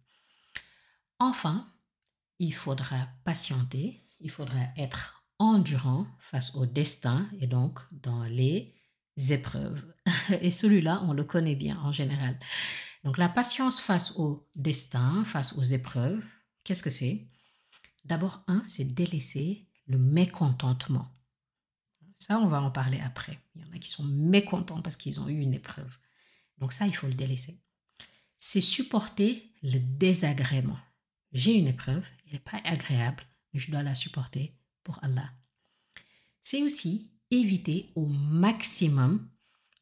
Enfin, 1.20 1.68
il 2.40 2.54
faudra 2.54 3.08
patienter, 3.24 4.06
il 4.20 4.30
faudra 4.30 4.60
être 4.78 5.24
endurant 5.40 6.08
face 6.20 6.56
au 6.56 6.66
destin 6.66 7.30
et 7.40 7.48
donc 7.48 7.80
dans 7.92 8.24
les 8.24 8.74
épreuves. 9.30 9.94
Et 10.42 10.52
celui-là, 10.52 11.04
on 11.08 11.14
le 11.14 11.24
connaît 11.24 11.56
bien 11.56 11.80
en 11.82 11.92
général. 11.92 12.40
Donc 13.04 13.18
la 13.18 13.30
patience 13.30 13.80
face 13.80 14.18
au 14.18 14.48
destin, 14.56 15.24
face 15.24 15.58
aux 15.58 15.64
épreuves, 15.64 16.26
qu'est-ce 16.64 16.84
que 16.84 16.90
c'est? 16.90 17.28
D'abord, 18.06 18.44
un, 18.48 18.64
c'est 18.68 18.86
délaisser 18.86 19.69
le 19.90 19.98
mécontentement. 19.98 21.08
Ça, 22.16 22.40
on 22.40 22.48
va 22.48 22.62
en 22.62 22.72
parler 22.72 23.00
après. 23.00 23.40
Il 23.56 23.62
y 23.62 23.66
en 23.66 23.72
a 23.74 23.80
qui 23.80 23.90
sont 23.90 24.04
mécontents 24.04 24.82
parce 24.82 24.96
qu'ils 24.96 25.20
ont 25.20 25.28
eu 25.28 25.40
une 25.40 25.54
épreuve. 25.54 25.98
Donc 26.60 26.74
ça, 26.74 26.86
il 26.86 26.96
faut 26.96 27.08
le 27.08 27.14
délaisser. 27.14 27.62
C'est 28.38 28.62
supporter 28.62 29.52
le 29.64 29.80
désagrément. 29.80 30.78
J'ai 31.32 31.54
une 31.54 31.68
épreuve, 31.68 32.08
elle 32.26 32.34
n'est 32.34 32.40
pas 32.40 32.62
agréable, 32.64 33.24
mais 33.52 33.60
je 33.60 33.72
dois 33.72 33.84
la 33.84 33.96
supporter 33.96 34.56
pour 34.84 35.04
Allah. 35.04 35.32
C'est 36.44 36.64
aussi 36.64 37.12
éviter 37.32 37.92
au 37.96 38.08
maximum 38.08 39.30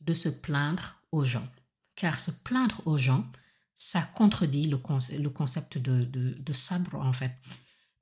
de 0.01 0.13
se 0.13 0.29
plaindre 0.29 1.01
aux 1.11 1.23
gens. 1.23 1.47
Car 1.95 2.19
se 2.19 2.31
plaindre 2.31 2.81
aux 2.85 2.97
gens, 2.97 3.29
ça 3.75 4.01
contredit 4.01 4.67
le, 4.67 4.77
concept 4.77 5.77
de, 5.77 6.03
de 6.03 6.53
sabre, 6.53 6.95
en 6.95 7.13
fait. 7.13 7.35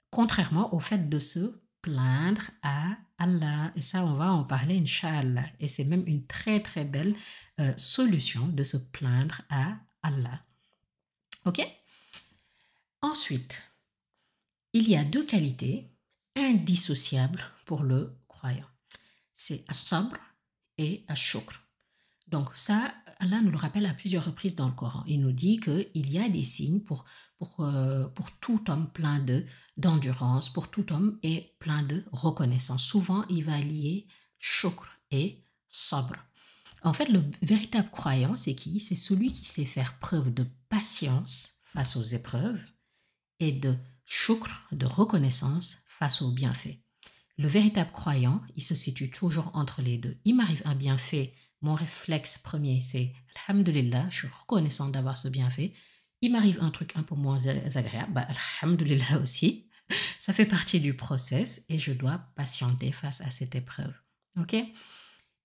Contrairement 0.10 0.74
au 0.74 0.80
fait 0.80 1.10
de 1.10 1.20
se 1.20 1.65
plaindre 1.86 2.50
à 2.64 2.98
Allah. 3.20 3.72
Et 3.76 3.82
ça, 3.82 4.04
on 4.04 4.14
va 4.14 4.32
en 4.32 4.44
parler, 4.44 4.80
Inch'Allah. 4.80 5.46
Et 5.60 5.68
c'est 5.68 5.84
même 5.84 6.04
une 6.08 6.26
très, 6.26 6.60
très 6.60 6.84
belle 6.84 7.16
euh, 7.60 7.74
solution 7.78 8.48
de 8.48 8.64
se 8.64 8.78
plaindre 8.78 9.42
à 9.50 9.78
Allah. 10.02 10.42
OK? 11.46 11.62
Ensuite, 13.04 13.62
il 14.74 14.90
y 14.90 14.96
a 14.96 15.04
deux 15.04 15.24
qualités 15.26 15.92
indissociables 16.36 17.44
pour 17.66 17.84
le 17.84 18.18
croyant. 18.28 18.70
C'est 19.36 19.64
as-sabr 19.68 20.18
et 20.80 21.06
as-shukr. 21.08 21.62
Donc 22.28 22.50
ça, 22.56 22.96
Allah 23.20 23.42
nous 23.42 23.52
le 23.52 23.58
rappelle 23.58 23.86
à 23.86 23.94
plusieurs 23.94 24.26
reprises 24.26 24.56
dans 24.56 24.68
le 24.68 24.74
Coran. 24.74 25.04
Il 25.06 25.22
nous 25.22 25.32
dit 25.32 25.60
qu'il 25.60 26.12
y 26.12 26.18
a 26.18 26.28
des 26.30 26.44
signes 26.44 26.82
pour, 26.82 27.06
pour, 27.38 27.60
euh, 27.62 28.08
pour 28.10 28.32
tout 28.32 28.64
homme 28.70 28.90
plein 28.92 29.20
de 29.20 29.46
d'endurance, 29.78 30.50
pour 30.50 30.70
tout 30.70 30.94
homme 30.94 31.20
et 31.22 31.56
plein 31.60 31.84
de 31.84 32.04
reconnaissance. 32.12 32.84
Souvent, 32.84 33.26
il 33.28 33.44
va 33.44 33.60
lier 33.60 34.08
shukr 34.40 34.88
et 35.12 35.44
sabr. 35.70 36.16
En 36.84 36.94
fait, 36.94 37.10
le 37.10 37.24
véritable 37.42 37.90
croyant, 37.90 38.36
c'est 38.36 38.56
qui? 38.56 38.80
C'est 38.80 38.96
celui 38.96 39.34
qui 39.34 39.46
sait 39.46 39.66
faire 39.66 39.98
preuve 40.00 40.34
de 40.34 40.46
patience 40.70 41.62
face 41.66 41.96
aux 41.96 42.04
épreuves 42.04 42.64
et 43.40 43.52
de 43.52 43.76
shukr, 44.06 44.68
de 44.72 44.86
reconnaissance 44.86 45.80
face 45.88 46.22
aux 46.22 46.32
bienfaits. 46.32 46.78
Le 47.38 47.48
véritable 47.48 47.92
croyant, 47.92 48.42
il 48.56 48.64
se 48.64 48.76
situe 48.76 49.12
toujours 49.12 49.52
entre 49.56 49.82
les 49.82 49.98
deux. 49.98 50.18
Il 50.24 50.36
m'arrive 50.36 50.62
un 50.64 50.76
bienfait, 50.76 51.34
mon 51.62 51.74
réflexe 51.74 52.38
premier, 52.38 52.80
c'est 52.80 53.12
Alhamdulillah, 53.48 54.08
je 54.10 54.20
suis 54.20 54.28
reconnaissant 54.28 54.90
d'avoir 54.90 55.18
ce 55.18 55.28
bienfait. 55.28 55.74
Il 56.22 56.32
m'arrive 56.32 56.62
un 56.62 56.72
truc 56.72 56.96
un 56.96 57.04
peu 57.04 57.16
moins 57.16 57.46
agréable, 57.48 58.14
bah, 58.14 58.28
Alhamdulillah 58.62 59.20
aussi. 59.22 59.70
Ça 60.20 60.34
fait 60.34 60.46
partie 60.46 60.80
du 60.80 60.96
process 60.96 61.66
et 61.70 61.78
je 61.78 61.94
dois 61.94 62.20
patienter 62.36 62.92
face 62.92 63.22
à 63.22 63.30
cette 63.30 63.56
épreuve. 63.56 63.94
OK? 64.40 64.56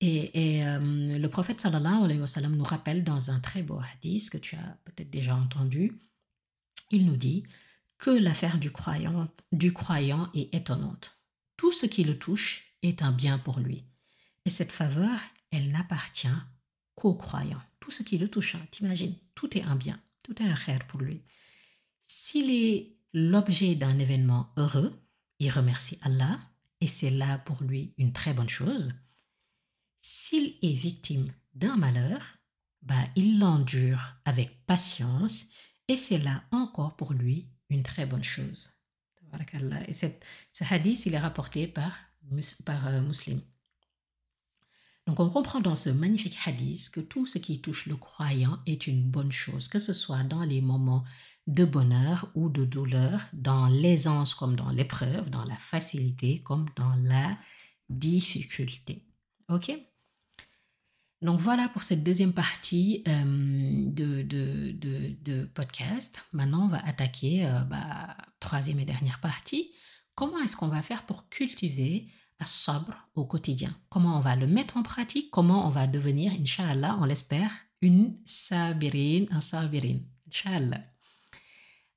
Et, 0.01 0.65
euh, 0.65 1.19
le 1.19 1.29
prophète 1.29 1.61
sallallahu 1.61 2.19
nous 2.49 2.65
rappelle 2.65 3.05
dans 3.05 3.31
un 3.31 3.39
très 3.39 3.63
beau 3.63 3.79
hadith 3.79 4.31
que 4.31 4.39
tu 4.39 4.57
as 4.57 4.79
peut-être 4.85 5.11
déjà 5.11 5.37
entendu. 5.37 5.93
Il 6.91 7.05
nous 7.07 7.17
dit 7.17 7.45
que 7.99 8.11
l'affaire 8.11 8.59
du 8.59 8.71
croyant, 8.71 9.29
du 9.53 9.73
croyant 9.73 10.31
est 10.35 10.55
étonnante. 10.55 11.21
Tout 11.59 11.71
ce 11.71 11.85
qui 11.85 12.03
le 12.05 12.19
touche 12.19 12.75
est 12.83 13.03
un 13.03 13.13
bien 13.13 13.39
pour 13.39 13.61
lui. 13.61 13.85
Et 14.47 14.51
cette 14.51 14.73
faveur, 14.73 15.21
elle 15.51 15.71
n'appartient 15.71 16.29
qu'aux 16.95 17.15
croyants. 17.15 17.63
Tout 17.79 17.91
ce 17.91 18.03
qui 18.03 18.17
le 18.17 18.29
touche, 18.29 18.55
hein, 18.55 18.67
t'imagines, 18.71 19.15
tout 19.35 19.57
est 19.57 19.63
un 19.63 19.77
bien, 19.77 20.01
tout 20.23 20.43
est 20.43 20.47
un 20.47 20.79
pour 20.89 21.01
lui. 21.01 21.23
S'il 22.07 22.51
est 22.51 22.97
l'objet 23.13 23.75
d'un 23.75 23.99
événement 23.99 24.53
heureux, 24.57 25.01
il 25.39 25.51
remercie 25.51 25.99
Allah 26.03 26.39
et 26.81 26.87
c'est 26.87 27.11
là 27.11 27.39
pour 27.39 27.63
lui 27.63 27.95
une 27.99 28.13
très 28.13 28.35
bonne 28.35 28.49
chose. 28.49 28.93
S'il 29.99 30.57
est 30.63 30.75
victime 30.75 31.33
d'un 31.55 31.77
malheur, 31.77 32.21
bah, 32.83 33.07
il 33.17 33.39
l'endure 33.39 34.15
avec 34.25 34.65
patience 34.67 35.47
et 35.89 35.97
c'est 35.97 36.19
là 36.19 36.45
encore 36.51 36.97
pour 36.97 37.13
lui 37.13 37.49
une 37.69 37.83
très 37.83 38.07
bonne 38.07 38.25
chose. 38.25 38.71
Et 39.87 39.93
ce 39.93 40.65
hadith, 40.69 41.07
il 41.07 41.15
est 41.15 41.19
rapporté 41.19 41.69
par, 41.69 41.97
par 42.65 42.89
euh. 42.89 43.41
Donc 45.07 45.21
on 45.21 45.29
comprend 45.29 45.61
dans 45.61 45.77
ce 45.77 45.91
magnifique 45.91 46.39
hadith 46.45 46.91
que 46.91 47.01
tout 47.01 47.27
ce 47.27 47.39
qui 47.39 47.61
touche 47.61 47.87
le 47.87 47.97
croyant 47.97 48.59
est 48.67 48.87
une 48.87 49.03
bonne 49.03 49.33
chose, 49.33 49.69
que 49.69 49.79
ce 49.79 49.93
soit 49.93 50.23
dans 50.23 50.43
les 50.43 50.61
moments 50.61 51.05
de 51.47 51.65
bonheur 51.65 52.31
ou 52.35 52.49
de 52.49 52.65
douleur, 52.65 53.23
dans 53.33 53.67
l'aisance 53.67 54.35
comme 54.35 54.57
dans 54.57 54.71
l'épreuve, 54.71 55.31
dans 55.31 55.45
la 55.45 55.57
facilité 55.57 56.43
comme 56.43 56.67
dans 56.77 56.95
la 57.03 57.37
difficulté. 57.89 59.05
Ok? 59.49 59.73
Donc 61.23 61.39
voilà 61.39 61.69
pour 61.69 61.83
cette 61.83 62.03
deuxième 62.03 62.33
partie 62.33 63.03
euh, 63.07 63.85
de, 63.87 64.23
de, 64.23 65.45
podcast. 65.47 66.25
Maintenant, 66.33 66.65
on 66.65 66.69
va 66.69 66.87
attaquer 66.87 67.45
euh, 67.47 67.61
bah, 67.65 68.17
troisième 68.39 68.79
et 68.81 68.87
dernière 68.87 69.21
partie. 69.21 69.71
Comment 70.15 70.39
est-ce 70.41 70.57
qu'on 70.57 70.69
va 70.69 70.83
faire 70.83 71.05
pour 71.05 71.29
cultiver 71.29 72.09
sobre 72.47 72.95
au 73.15 73.25
quotidien. 73.25 73.77
Comment 73.89 74.19
on 74.19 74.21
va 74.21 74.37
le 74.37 74.47
mettre 74.47 74.77
en 74.77 74.83
pratique, 74.83 75.31
comment 75.31 75.67
on 75.67 75.71
va 75.71 75.87
devenir, 75.87 76.33
Inch'Allah, 76.33 76.97
on 77.01 77.05
l'espère, 77.05 77.51
une 77.81 78.17
sabirine, 78.25 79.27
un 79.31 79.41
sabirine. 79.41 80.05
Inch'Allah. 80.29 80.83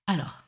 Alors, 0.08 0.44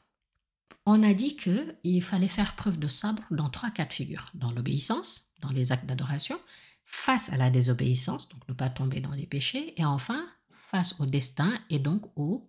on 0.85 1.01
a 1.03 1.13
dit 1.13 1.35
qu'il 1.35 2.03
fallait 2.03 2.27
faire 2.27 2.55
preuve 2.55 2.77
de 2.77 2.87
sabre 2.87 3.23
dans 3.31 3.49
trois 3.49 3.71
cas 3.71 3.85
de 3.85 3.93
figure. 3.93 4.29
Dans 4.33 4.51
l'obéissance, 4.51 5.33
dans 5.41 5.49
les 5.49 5.71
actes 5.71 5.85
d'adoration, 5.85 6.39
face 6.85 7.31
à 7.31 7.37
la 7.37 7.49
désobéissance, 7.49 8.29
donc 8.29 8.47
ne 8.47 8.53
pas 8.53 8.69
tomber 8.69 8.99
dans 8.99 9.11
les 9.11 9.25
péchés, 9.25 9.73
et 9.79 9.85
enfin 9.85 10.25
face 10.51 10.99
au 10.99 11.05
destin 11.05 11.53
et 11.69 11.79
donc 11.79 12.05
aux 12.15 12.47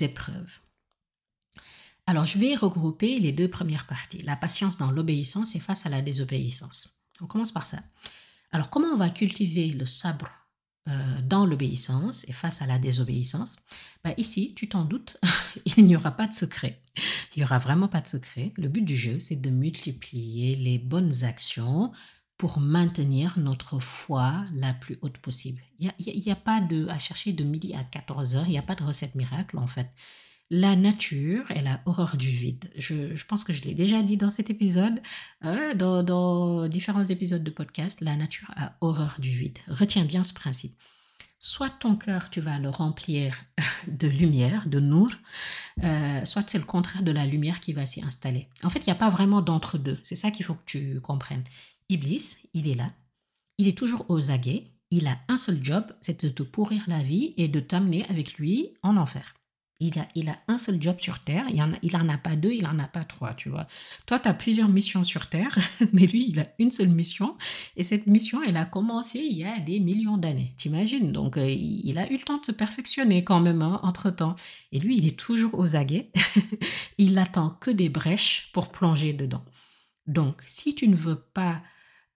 épreuves. 0.00 0.60
Alors, 2.08 2.24
je 2.24 2.38
vais 2.38 2.54
regrouper 2.54 3.18
les 3.18 3.32
deux 3.32 3.48
premières 3.48 3.86
parties, 3.86 4.22
la 4.22 4.36
patience 4.36 4.76
dans 4.76 4.92
l'obéissance 4.92 5.56
et 5.56 5.60
face 5.60 5.86
à 5.86 5.88
la 5.88 6.02
désobéissance. 6.02 7.00
On 7.20 7.26
commence 7.26 7.50
par 7.50 7.66
ça. 7.66 7.78
Alors, 8.52 8.70
comment 8.70 8.88
on 8.88 8.96
va 8.96 9.10
cultiver 9.10 9.70
le 9.70 9.84
sabre 9.84 10.28
euh, 10.88 11.20
dans 11.22 11.44
l'obéissance 11.44 12.24
et 12.28 12.32
face 12.32 12.62
à 12.62 12.66
la 12.66 12.78
désobéissance? 12.78 13.56
Bah, 14.04 14.14
Ici, 14.18 14.54
tu 14.54 14.68
t'en 14.68 14.84
doutes, 14.84 15.18
il 15.76 15.84
n'y 15.84 15.96
aura 15.96 16.12
pas 16.12 16.28
de 16.28 16.32
secret. 16.32 16.80
Il 17.34 17.40
n'y 17.40 17.44
aura 17.44 17.58
vraiment 17.58 17.88
pas 17.88 18.00
de 18.00 18.06
secret. 18.06 18.52
Le 18.56 18.68
but 18.68 18.82
du 18.82 18.96
jeu, 18.96 19.18
c'est 19.18 19.40
de 19.40 19.50
multiplier 19.50 20.54
les 20.54 20.78
bonnes 20.78 21.24
actions 21.24 21.90
pour 22.38 22.60
maintenir 22.60 23.36
notre 23.36 23.80
foi 23.80 24.44
la 24.54 24.74
plus 24.74 24.96
haute 25.02 25.18
possible. 25.18 25.60
Il 25.80 25.92
n'y 26.08 26.30
a, 26.30 26.32
a, 26.34 26.36
pas 26.36 26.60
de, 26.60 26.86
à 26.86 27.00
chercher 27.00 27.32
de 27.32 27.42
midi 27.42 27.74
à 27.74 27.82
14 27.82 28.36
heures, 28.36 28.46
il 28.46 28.50
n'y 28.50 28.58
a 28.58 28.62
pas 28.62 28.74
de 28.76 28.84
recette 28.84 29.16
miracle 29.16 29.58
en 29.58 29.66
fait. 29.66 29.90
La 30.50 30.76
nature, 30.76 31.44
elle 31.50 31.66
a 31.66 31.80
horreur 31.86 32.16
du 32.16 32.28
vide. 32.28 32.70
Je, 32.76 33.24
pense 33.26 33.42
que 33.42 33.52
je 33.52 33.62
l'ai 33.62 33.74
déjà 33.74 34.02
dit 34.02 34.16
dans 34.16 34.30
cet 34.30 34.48
épisode, 34.48 35.00
hein, 35.40 35.74
dans, 35.74 36.68
différents 36.68 37.04
épisodes 37.04 37.42
de 37.42 37.50
podcast, 37.50 38.00
la 38.00 38.14
nature 38.14 38.52
a 38.54 38.76
horreur 38.80 39.16
du 39.18 39.30
vide. 39.30 39.58
Retiens 39.66 40.04
bien 40.04 40.22
ce 40.22 40.32
principe. 40.32 40.80
Soit 41.40 41.70
ton 41.70 41.96
cœur, 41.96 42.30
tu 42.30 42.40
vas 42.40 42.60
le 42.60 42.68
remplir 42.68 43.42
de 43.88 44.06
lumière, 44.06 44.68
de 44.68 44.78
nour, 44.78 45.10
euh, 45.82 46.24
soit 46.24 46.48
c'est 46.48 46.58
le 46.58 46.64
contraire 46.64 47.02
de 47.02 47.12
la 47.12 47.26
lumière 47.26 47.58
qui 47.58 47.72
va 47.72 47.84
s'y 47.84 48.02
installer. 48.02 48.48
En 48.62 48.70
fait, 48.70 48.80
il 48.80 48.88
n'y 48.88 48.92
a 48.92 48.96
pas 48.96 49.10
vraiment 49.10 49.42
d'entre-deux. 49.42 49.98
C'est 50.04 50.14
ça 50.14 50.30
qu'il 50.30 50.46
faut 50.46 50.54
que 50.54 50.64
tu 50.64 51.00
comprennes. 51.00 51.44
Iblis, 51.88 52.36
il 52.54 52.68
est 52.68 52.74
là. 52.74 52.92
Il 53.58 53.66
est 53.66 53.76
toujours 53.76 54.06
aux 54.08 54.30
aguets. 54.30 54.72
Il 54.92 55.08
a 55.08 55.18
un 55.28 55.36
seul 55.36 55.58
job, 55.60 55.84
c'est 56.00 56.24
de 56.24 56.28
te 56.28 56.44
pourrir 56.44 56.84
la 56.86 57.02
vie 57.02 57.34
et 57.36 57.48
de 57.48 57.58
t'amener 57.58 58.08
avec 58.08 58.34
lui 58.34 58.74
en 58.84 58.96
enfer. 58.96 59.34
Il 59.78 59.98
a, 59.98 60.38
un 60.48 60.56
seul 60.56 60.80
job 60.80 60.96
sur 61.00 61.20
Terre, 61.20 61.44
il 61.50 61.58
n'en 61.58 62.00
en 62.00 62.08
a 62.08 62.16
pas 62.16 62.34
deux, 62.34 62.52
il 62.52 62.62
n'en 62.62 62.78
a 62.78 62.88
pas 62.88 63.04
trois, 63.04 63.34
tu 63.34 63.50
vois. 63.50 63.66
Toi, 64.06 64.18
tu 64.18 64.26
as 64.26 64.32
plusieurs 64.32 64.70
missions 64.70 65.04
sur 65.04 65.28
Terre, 65.28 65.54
mais 65.92 66.06
lui, 66.06 66.26
il 66.30 66.40
a 66.40 66.48
une 66.58 66.70
seule 66.70 66.88
mission. 66.88 67.36
Et 67.76 67.82
cette 67.82 68.06
mission, 68.06 68.42
elle 68.42 68.56
a 68.56 68.64
commencé 68.64 69.18
il 69.18 69.36
y 69.36 69.44
a 69.44 69.58
des 69.58 69.78
millions 69.80 70.16
d'années, 70.16 70.54
t'imagines? 70.56 71.12
Donc, 71.12 71.36
euh, 71.36 71.46
il 71.46 71.98
a 71.98 72.10
eu 72.10 72.16
le 72.16 72.22
temps 72.22 72.38
de 72.38 72.46
se 72.46 72.52
perfectionner 72.52 73.22
quand 73.22 73.40
même, 73.40 73.60
hein, 73.60 73.80
entre-temps. 73.82 74.34
Et 74.72 74.78
lui, 74.78 74.96
il 74.96 75.06
est 75.06 75.18
toujours 75.18 75.58
aux 75.58 75.76
aguets. 75.76 76.10
il 76.98 77.12
n'attend 77.12 77.50
que 77.50 77.70
des 77.70 77.90
brèches 77.90 78.48
pour 78.54 78.72
plonger 78.72 79.12
dedans. 79.12 79.44
Donc, 80.06 80.42
si 80.46 80.74
tu 80.74 80.88
ne 80.88 80.96
veux 80.96 81.20
pas 81.20 81.60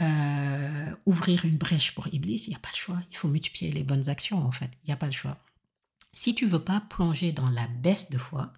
euh, 0.00 0.94
ouvrir 1.04 1.44
une 1.44 1.58
brèche 1.58 1.94
pour 1.94 2.08
Iblis, 2.08 2.44
il 2.46 2.50
n'y 2.50 2.56
a 2.56 2.60
pas 2.60 2.70
de 2.70 2.76
choix. 2.76 3.02
Il 3.10 3.16
faut 3.18 3.28
multiplier 3.28 3.70
les 3.70 3.82
bonnes 3.82 4.08
actions, 4.08 4.38
en 4.38 4.50
fait. 4.50 4.70
Il 4.82 4.86
n'y 4.86 4.94
a 4.94 4.96
pas 4.96 5.08
de 5.08 5.12
choix. 5.12 5.36
Si 6.12 6.34
tu 6.34 6.46
veux 6.46 6.64
pas 6.64 6.80
plonger 6.80 7.32
dans 7.32 7.50
la 7.50 7.66
baisse 7.68 8.10
de 8.10 8.18
foi, 8.18 8.52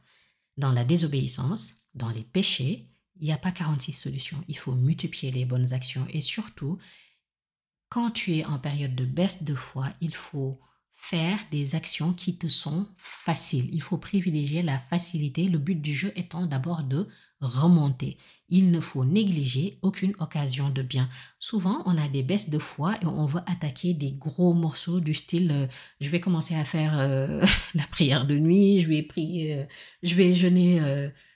dans 0.57 0.73
la 0.73 0.85
désobéissance, 0.85 1.75
dans 1.95 2.11
les 2.11 2.25
péchés, 2.25 2.89
il 3.17 3.27
n'y 3.27 3.33
a 3.33 3.39
pas 3.39 3.53
46 3.53 3.93
solutions. 3.93 4.43
Il 4.49 4.59
faut 4.59 4.75
multiplier 4.75 5.33
les 5.33 5.45
bonnes 5.45 5.73
actions. 5.73 6.07
Et 6.11 6.21
surtout, 6.21 6.79
quand 7.89 8.11
tu 8.11 8.37
es 8.37 8.45
en 8.45 8.59
période 8.59 8.95
de 8.95 9.05
baisse 9.05 9.45
de 9.45 9.55
foi, 9.55 9.93
il 10.01 10.15
faut 10.15 10.61
faire 10.93 11.39
des 11.51 11.75
actions 11.75 12.15
qui 12.15 12.39
te 12.39 12.49
sont 12.49 12.89
faciles. 12.97 13.69
Il 13.73 13.83
faut 13.83 13.99
privilégier 13.99 14.63
la 14.63 14.79
facilité, 14.79 15.49
le 15.49 15.59
but 15.59 15.75
du 15.75 15.95
jeu 15.95 16.13
étant 16.17 16.47
d'abord 16.47 16.85
de 16.85 17.09
remonter. 17.43 18.17
Il 18.49 18.71
ne 18.71 18.81
faut 18.81 19.05
négliger 19.05 19.79
aucune 19.83 20.13
occasion 20.19 20.69
de 20.69 20.83
bien. 20.83 21.09
Souvent, 21.39 21.83
on 21.87 21.97
a 21.99 22.09
des 22.09 22.23
baisses 22.23 22.51
de 22.51 22.59
foi 22.59 22.97
et 23.03 23.07
on 23.07 23.27
veut 23.27 23.41
attaquer 23.47 23.95
des 23.95 24.13
gros 24.13 24.55
morceaux 24.55 25.01
du 25.01 25.15
style 25.15 25.51
euh, 25.51 25.67
je 26.01 26.11
vais 26.11 26.21
commencer 26.21 26.55
à 26.55 26.65
faire 26.65 26.99
euh, 26.99 27.45
la 27.75 27.87
prière 27.87 28.27
de 28.27 28.39
nuit, 28.39 28.81
je 28.81 28.89
vais 28.89 29.03
prier, 29.03 29.55
euh, 29.55 29.65
je 30.03 30.15
vais 30.15 30.35
jeûner 30.35 30.81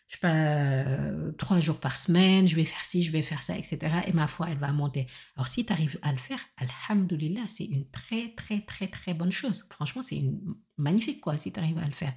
je 0.08 0.14
sais 0.14 0.20
pas, 0.20 0.84
trois 1.36 1.58
jours 1.58 1.80
par 1.80 1.96
semaine, 1.96 2.46
je 2.46 2.54
vais 2.54 2.64
faire 2.64 2.84
ci, 2.84 3.02
je 3.02 3.10
vais 3.10 3.22
faire 3.22 3.42
ça, 3.42 3.58
etc. 3.58 3.78
Et 4.06 4.12
ma 4.12 4.28
foi, 4.28 4.46
elle 4.50 4.58
va 4.58 4.70
monter. 4.70 5.08
Alors, 5.34 5.48
si 5.48 5.66
tu 5.66 5.72
arrives 5.72 5.98
à 6.02 6.12
le 6.12 6.18
faire, 6.18 6.38
alhamdulillah, 6.58 7.42
c'est 7.48 7.64
une 7.64 7.90
très, 7.90 8.32
très, 8.36 8.60
très, 8.60 8.86
très 8.86 9.14
bonne 9.14 9.32
chose. 9.32 9.66
Franchement, 9.68 10.02
c'est 10.02 10.22
magnifique, 10.76 11.20
quoi, 11.20 11.36
si 11.36 11.52
tu 11.52 11.58
arrives 11.58 11.78
à 11.78 11.86
le 11.86 11.92
faire. 11.92 12.14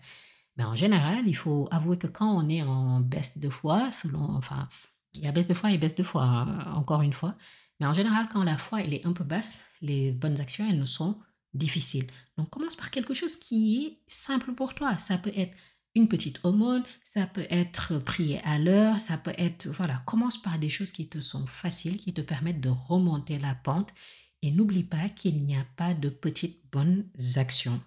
Mais 0.59 0.65
en 0.65 0.75
général, 0.75 1.25
il 1.25 1.37
faut 1.37 1.69
avouer 1.71 1.97
que 1.97 2.07
quand 2.07 2.29
on 2.29 2.49
est 2.49 2.61
en 2.61 2.99
baisse 2.99 3.37
de 3.37 3.47
foi, 3.47 3.89
enfin, 4.27 4.67
il 5.13 5.21
y 5.21 5.27
a 5.27 5.31
baisse 5.31 5.47
de 5.47 5.53
foi 5.53 5.71
et 5.71 5.77
baisse 5.77 5.95
de 5.95 6.03
foi, 6.03 6.23
hein, 6.23 6.73
encore 6.73 7.01
une 7.01 7.13
fois. 7.13 7.37
Mais 7.79 7.85
en 7.85 7.93
général, 7.93 8.27
quand 8.29 8.43
la 8.43 8.57
foi 8.57 8.83
est 8.83 9.05
un 9.05 9.13
peu 9.13 9.23
basse, 9.23 9.63
les 9.81 10.11
bonnes 10.11 10.41
actions, 10.41 10.67
elles 10.69 10.77
nous 10.77 10.85
sont 10.85 11.17
difficiles. 11.53 12.07
Donc, 12.37 12.49
commence 12.49 12.75
par 12.75 12.91
quelque 12.91 13.13
chose 13.13 13.37
qui 13.37 13.85
est 13.85 13.99
simple 14.09 14.51
pour 14.51 14.75
toi. 14.75 14.97
Ça 14.97 15.17
peut 15.17 15.31
être 15.33 15.55
une 15.95 16.09
petite 16.09 16.41
aumône, 16.43 16.83
ça 17.05 17.25
peut 17.25 17.47
être 17.49 17.97
prier 17.97 18.41
à 18.43 18.59
l'heure, 18.59 18.99
ça 18.99 19.15
peut 19.15 19.33
être, 19.37 19.69
voilà, 19.69 19.99
commence 19.99 20.41
par 20.41 20.59
des 20.59 20.69
choses 20.69 20.91
qui 20.91 21.07
te 21.07 21.21
sont 21.21 21.47
faciles, 21.47 21.99
qui 21.99 22.13
te 22.13 22.19
permettent 22.19 22.59
de 22.59 22.67
remonter 22.67 23.39
la 23.39 23.55
pente. 23.55 23.93
Et 24.41 24.51
n'oublie 24.51 24.83
pas 24.83 25.07
qu'il 25.07 25.37
n'y 25.37 25.55
a 25.55 25.65
pas 25.77 25.93
de 25.93 26.09
petites 26.09 26.69
bonnes 26.69 27.09
actions. 27.37 27.81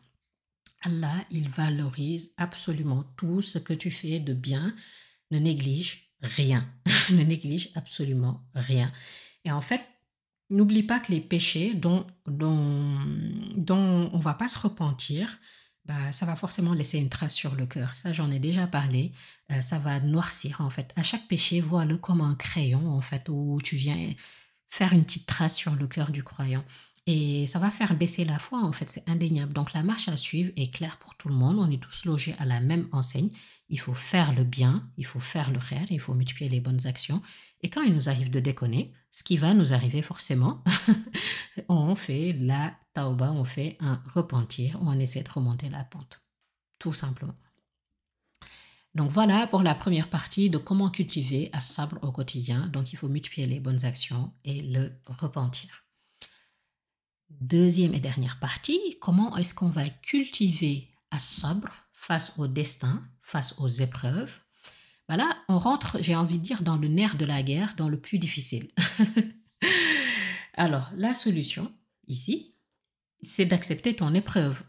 Allah, 0.82 1.24
il 1.30 1.48
valorise 1.48 2.32
absolument 2.36 3.04
tout 3.16 3.40
ce 3.40 3.58
que 3.58 3.72
tu 3.72 3.90
fais 3.90 4.20
de 4.20 4.34
bien. 4.34 4.72
Ne 5.30 5.38
néglige 5.38 6.12
rien. 6.20 6.68
ne 7.10 7.22
néglige 7.22 7.70
absolument 7.74 8.42
rien. 8.54 8.92
Et 9.44 9.52
en 9.52 9.60
fait, 9.60 9.82
n'oublie 10.50 10.82
pas 10.82 11.00
que 11.00 11.12
les 11.12 11.20
péchés 11.20 11.74
dont, 11.74 12.06
dont, 12.26 13.00
dont 13.56 14.10
on 14.12 14.18
va 14.18 14.34
pas 14.34 14.48
se 14.48 14.58
repentir, 14.58 15.38
bah, 15.84 16.12
ça 16.12 16.26
va 16.26 16.36
forcément 16.36 16.74
laisser 16.74 16.98
une 16.98 17.08
trace 17.08 17.34
sur 17.34 17.54
le 17.54 17.66
cœur. 17.66 17.94
Ça, 17.94 18.12
j'en 18.12 18.30
ai 18.30 18.38
déjà 18.38 18.66
parlé. 18.66 19.12
Euh, 19.50 19.60
ça 19.60 19.78
va 19.78 19.98
noircir, 20.00 20.60
en 20.60 20.70
fait. 20.70 20.92
À 20.96 21.02
chaque 21.02 21.26
péché, 21.26 21.60
vois-le 21.60 21.96
comme 21.96 22.20
un 22.20 22.36
crayon, 22.36 22.90
en 22.90 23.00
fait, 23.00 23.28
où 23.28 23.60
tu 23.62 23.76
viens 23.76 24.12
faire 24.68 24.92
une 24.92 25.04
petite 25.04 25.26
trace 25.26 25.56
sur 25.56 25.74
le 25.74 25.86
cœur 25.86 26.10
du 26.10 26.22
croyant. 26.22 26.64
Et 27.06 27.46
ça 27.48 27.58
va 27.58 27.70
faire 27.70 27.96
baisser 27.96 28.24
la 28.24 28.38
foi, 28.38 28.62
en 28.62 28.70
fait, 28.70 28.88
c'est 28.88 29.08
indéniable. 29.08 29.52
Donc 29.52 29.72
la 29.72 29.82
marche 29.82 30.08
à 30.08 30.16
suivre 30.16 30.52
est 30.56 30.72
claire 30.72 30.98
pour 30.98 31.16
tout 31.16 31.28
le 31.28 31.34
monde. 31.34 31.58
On 31.58 31.70
est 31.70 31.82
tous 31.82 32.04
logés 32.04 32.36
à 32.38 32.44
la 32.44 32.60
même 32.60 32.88
enseigne. 32.92 33.30
Il 33.68 33.80
faut 33.80 33.94
faire 33.94 34.32
le 34.34 34.44
bien, 34.44 34.88
il 34.96 35.06
faut 35.06 35.20
faire 35.20 35.50
le 35.50 35.58
khair, 35.58 35.86
il 35.90 35.98
faut 35.98 36.14
multiplier 36.14 36.48
les 36.48 36.60
bonnes 36.60 36.86
actions. 36.86 37.20
Et 37.62 37.70
quand 37.70 37.82
il 37.82 37.94
nous 37.94 38.08
arrive 38.08 38.30
de 38.30 38.38
déconner, 38.38 38.92
ce 39.10 39.24
qui 39.24 39.36
va 39.36 39.52
nous 39.52 39.72
arriver 39.72 40.02
forcément, 40.02 40.62
on 41.68 41.94
fait 41.94 42.34
la 42.34 42.74
tauba, 42.94 43.32
on 43.32 43.44
fait 43.44 43.76
un 43.80 44.02
repentir, 44.14 44.78
on 44.80 44.98
essaie 44.98 45.22
de 45.22 45.30
remonter 45.30 45.68
la 45.70 45.84
pente. 45.84 46.22
Tout 46.78 46.92
simplement. 46.92 47.34
Donc 48.94 49.10
voilà 49.10 49.46
pour 49.46 49.62
la 49.62 49.74
première 49.74 50.10
partie 50.10 50.50
de 50.50 50.58
comment 50.58 50.90
cultiver 50.90 51.48
à 51.52 51.60
sabre 51.60 51.98
au 52.02 52.12
quotidien. 52.12 52.68
Donc 52.68 52.92
il 52.92 52.96
faut 52.96 53.08
multiplier 53.08 53.46
les 53.46 53.58
bonnes 53.58 53.84
actions 53.84 54.32
et 54.44 54.60
le 54.60 54.92
repentir. 55.06 55.81
Deuxième 57.40 57.94
et 57.94 58.00
dernière 58.00 58.38
partie, 58.38 58.80
comment 59.00 59.36
est-ce 59.36 59.54
qu'on 59.54 59.68
va 59.68 59.88
cultiver 59.88 60.88
à 61.10 61.18
sabre 61.18 61.70
face 61.92 62.38
au 62.38 62.46
destin, 62.46 63.02
face 63.22 63.58
aux 63.58 63.68
épreuves 63.68 64.40
Voilà, 65.08 65.36
on 65.48 65.58
rentre, 65.58 65.98
j'ai 66.00 66.16
envie 66.16 66.38
de 66.38 66.42
dire, 66.42 66.62
dans 66.62 66.76
le 66.76 66.88
nerf 66.88 67.16
de 67.16 67.24
la 67.24 67.42
guerre, 67.42 67.74
dans 67.76 67.88
le 67.88 68.00
plus 68.00 68.18
difficile. 68.18 68.70
Alors, 70.54 70.90
la 70.96 71.14
solution, 71.14 71.72
ici, 72.08 72.54
c'est 73.22 73.46
d'accepter 73.46 73.96
ton 73.96 74.14
épreuve. 74.14 74.64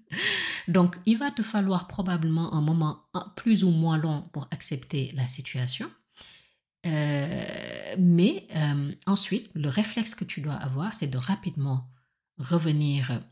Donc, 0.68 0.96
il 1.06 1.18
va 1.18 1.30
te 1.30 1.42
falloir 1.42 1.88
probablement 1.88 2.54
un 2.54 2.60
moment 2.60 3.04
plus 3.36 3.64
ou 3.64 3.70
moins 3.70 3.98
long 3.98 4.22
pour 4.32 4.48
accepter 4.50 5.12
la 5.14 5.26
situation. 5.26 5.90
Euh, 6.86 7.96
mais 7.98 8.46
euh, 8.54 8.92
ensuite, 9.06 9.50
le 9.54 9.68
réflexe 9.68 10.14
que 10.14 10.24
tu 10.24 10.40
dois 10.40 10.54
avoir, 10.54 10.94
c'est 10.94 11.08
de 11.08 11.18
rapidement 11.18 11.88
revenir 12.38 13.22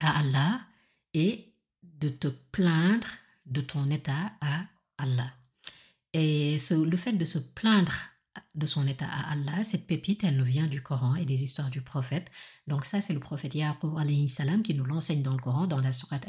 à 0.00 0.18
Allah 0.18 0.60
et 1.14 1.52
de 1.82 2.08
te 2.08 2.28
plaindre 2.28 3.06
de 3.46 3.60
ton 3.60 3.90
état 3.90 4.32
à 4.40 4.64
Allah. 4.98 5.32
Et 6.12 6.58
le 6.70 6.96
fait 6.96 7.12
de 7.12 7.24
se 7.24 7.38
plaindre 7.38 7.92
de 8.54 8.66
son 8.66 8.86
état 8.86 9.06
à 9.06 9.32
Allah, 9.32 9.64
cette 9.64 9.86
pépite, 9.86 10.24
elle 10.24 10.36
nous 10.36 10.44
vient 10.44 10.66
du 10.66 10.82
Coran 10.82 11.14
et 11.14 11.24
des 11.24 11.42
histoires 11.42 11.70
du 11.70 11.80
prophète. 11.80 12.30
Donc 12.66 12.84
ça, 12.84 13.00
c'est 13.00 13.12
le 13.12 13.20
prophète 13.20 13.54
Yaqub 13.54 13.98
salam 14.28 14.62
qui 14.62 14.74
nous 14.74 14.84
l'enseigne 14.84 15.22
dans 15.22 15.32
le 15.32 15.38
Coran, 15.40 15.66
dans 15.66 15.80
la 15.80 15.92
sourate, 15.92 16.26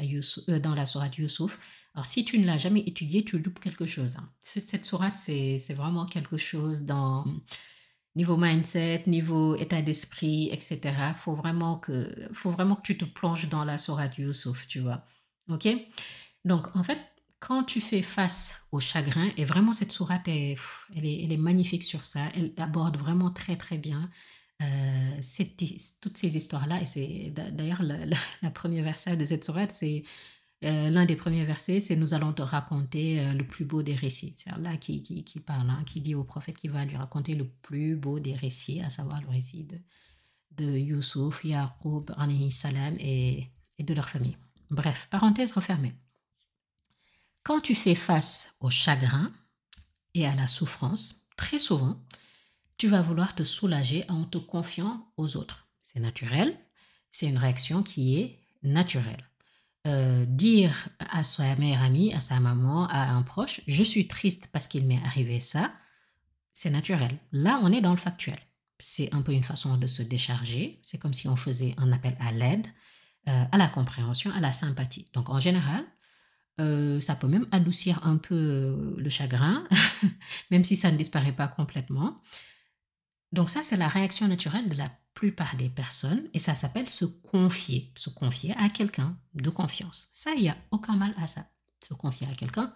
euh, 0.48 0.58
dans 0.58 0.74
la 0.74 0.86
sourate 0.86 1.16
Yusuf. 1.18 1.58
Alors 1.94 2.06
si 2.06 2.24
tu 2.24 2.38
ne 2.38 2.46
l'as 2.46 2.58
jamais 2.58 2.80
étudié, 2.80 3.24
tu 3.24 3.38
loupes 3.38 3.60
quelque 3.60 3.86
chose. 3.86 4.16
Hein. 4.16 4.28
Cette 4.40 4.84
sourate, 4.84 5.16
c'est 5.16 5.74
vraiment 5.74 6.06
quelque 6.06 6.36
chose 6.36 6.84
dans 6.84 7.24
niveau 8.14 8.36
mindset, 8.36 9.04
niveau 9.06 9.56
état 9.56 9.82
d'esprit, 9.82 10.50
etc. 10.52 10.80
Faut 11.16 11.34
vraiment 11.34 11.78
que, 11.78 12.10
faut 12.32 12.50
vraiment 12.50 12.76
que 12.76 12.82
tu 12.82 12.98
te 12.98 13.04
plonges 13.04 13.48
dans 13.48 13.64
la 13.64 13.78
sourate 13.78 14.18
Yusuf, 14.18 14.66
tu 14.68 14.80
vois. 14.80 15.04
Ok? 15.48 15.68
Donc 16.44 16.74
en 16.76 16.82
fait, 16.82 16.98
quand 17.40 17.64
tu 17.64 17.80
fais 17.80 18.02
face 18.02 18.56
au 18.70 18.80
chagrin, 18.80 19.30
et 19.36 19.44
vraiment 19.44 19.72
cette 19.72 19.92
sourate, 19.92 20.28
est, 20.28 20.56
elle, 20.94 21.04
est, 21.04 21.24
elle 21.24 21.32
est 21.32 21.36
magnifique 21.36 21.82
sur 21.82 22.04
ça, 22.04 22.28
elle 22.34 22.52
aborde 22.56 22.96
vraiment 22.96 23.30
très 23.30 23.56
très 23.56 23.78
bien 23.78 24.10
euh, 24.62 25.20
toutes 26.00 26.16
ces 26.16 26.36
histoires-là, 26.36 26.80
et 26.80 26.86
c'est 26.86 27.32
d'ailleurs 27.34 27.82
la, 27.82 28.50
première 28.50 28.84
verset 28.84 29.16
de 29.16 29.24
cette 29.24 29.44
sourate, 29.44 29.72
c'est 29.72 30.04
euh, 30.64 30.90
l'un 30.90 31.04
des 31.04 31.16
premiers 31.16 31.44
versets, 31.44 31.80
c'est 31.80 31.96
nous 31.96 32.14
allons 32.14 32.32
te 32.32 32.42
raconter 32.42 33.20
euh, 33.20 33.32
le 33.32 33.46
plus 33.46 33.64
beau 33.64 33.82
des 33.82 33.94
récits. 33.94 34.34
C'est 34.36 34.50
Allah 34.50 34.76
qui, 34.76 35.02
qui, 35.02 35.40
parle, 35.40 35.68
hein, 35.70 35.82
qui 35.84 36.00
dit 36.00 36.14
au 36.14 36.24
prophète 36.24 36.56
qu'il 36.56 36.70
va 36.70 36.84
lui 36.84 36.96
raconter 36.96 37.34
le 37.34 37.48
plus 37.48 37.96
beau 37.96 38.20
des 38.20 38.34
récits, 38.34 38.80
à 38.80 38.90
savoir 38.90 39.20
le 39.22 39.28
récit 39.28 39.64
de, 39.64 39.78
de 40.52 40.76
Yusuf, 40.78 41.44
Yaqub, 41.44 42.10
salam 42.50 42.94
et, 42.98 43.50
et 43.78 43.82
de 43.82 43.94
leur 43.94 44.08
famille. 44.08 44.36
Bref, 44.70 45.08
parenthèse 45.10 45.52
refermée. 45.52 45.92
Quand 47.42 47.60
tu 47.60 47.74
fais 47.74 47.96
face 47.96 48.54
au 48.60 48.70
chagrin 48.70 49.32
et 50.14 50.26
à 50.26 50.34
la 50.36 50.46
souffrance, 50.46 51.26
très 51.36 51.58
souvent, 51.58 52.00
tu 52.76 52.88
vas 52.88 53.02
vouloir 53.02 53.34
te 53.34 53.42
soulager 53.42 54.04
en 54.08 54.24
te 54.24 54.38
confiant 54.38 55.12
aux 55.16 55.36
autres. 55.36 55.68
C'est 55.82 56.00
naturel, 56.00 56.56
c'est 57.10 57.26
une 57.26 57.38
réaction 57.38 57.82
qui 57.82 58.18
est 58.18 58.38
naturelle. 58.62 59.28
Euh, 59.88 60.24
dire 60.26 60.88
à 61.00 61.24
sa 61.24 61.56
mère 61.56 61.82
amie, 61.82 62.14
à 62.14 62.20
sa 62.20 62.38
maman, 62.38 62.86
à 62.86 63.10
un 63.10 63.22
proche, 63.22 63.62
je 63.66 63.82
suis 63.82 64.06
triste 64.06 64.48
parce 64.52 64.68
qu'il 64.68 64.86
m'est 64.86 65.02
arrivé 65.04 65.40
ça, 65.40 65.72
c'est 66.52 66.70
naturel. 66.70 67.18
Là, 67.32 67.58
on 67.64 67.72
est 67.72 67.80
dans 67.80 67.90
le 67.90 67.96
factuel. 67.96 68.38
C'est 68.78 69.12
un 69.12 69.22
peu 69.22 69.32
une 69.32 69.42
façon 69.42 69.76
de 69.76 69.86
se 69.88 70.02
décharger. 70.02 70.78
C'est 70.82 70.98
comme 70.98 71.14
si 71.14 71.26
on 71.26 71.34
faisait 71.34 71.74
un 71.78 71.90
appel 71.90 72.16
à 72.20 72.30
l'aide, 72.30 72.66
euh, 73.28 73.44
à 73.50 73.56
la 73.58 73.66
compréhension, 73.66 74.30
à 74.32 74.40
la 74.40 74.52
sympathie. 74.52 75.08
Donc, 75.14 75.30
en 75.30 75.40
général, 75.40 75.84
euh, 76.60 77.00
ça 77.00 77.16
peut 77.16 77.28
même 77.28 77.48
adoucir 77.50 78.06
un 78.06 78.18
peu 78.18 78.94
le 78.96 79.10
chagrin, 79.10 79.66
même 80.52 80.62
si 80.62 80.76
ça 80.76 80.92
ne 80.92 80.96
disparaît 80.96 81.32
pas 81.32 81.48
complètement. 81.48 82.14
Donc 83.32 83.48
ça, 83.48 83.62
c'est 83.62 83.76
la 83.76 83.88
réaction 83.88 84.28
naturelle 84.28 84.68
de 84.68 84.76
la 84.76 84.90
plupart 85.14 85.56
des 85.56 85.68
personnes 85.68 86.28
et 86.34 86.38
ça 86.38 86.54
s'appelle 86.54 86.88
se 86.88 87.04
confier, 87.04 87.92
se 87.96 88.10
confier 88.10 88.54
à 88.56 88.68
quelqu'un 88.68 89.16
de 89.34 89.50
confiance. 89.50 90.08
Ça, 90.12 90.32
il 90.36 90.42
n'y 90.42 90.48
a 90.48 90.56
aucun 90.70 90.96
mal 90.96 91.14
à 91.16 91.26
ça. 91.26 91.46
Se 91.86 91.94
confier 91.94 92.26
à 92.30 92.34
quelqu'un, 92.34 92.74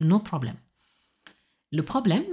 no 0.00 0.20
problème. 0.20 0.56
Le 1.72 1.82
problème, 1.82 2.24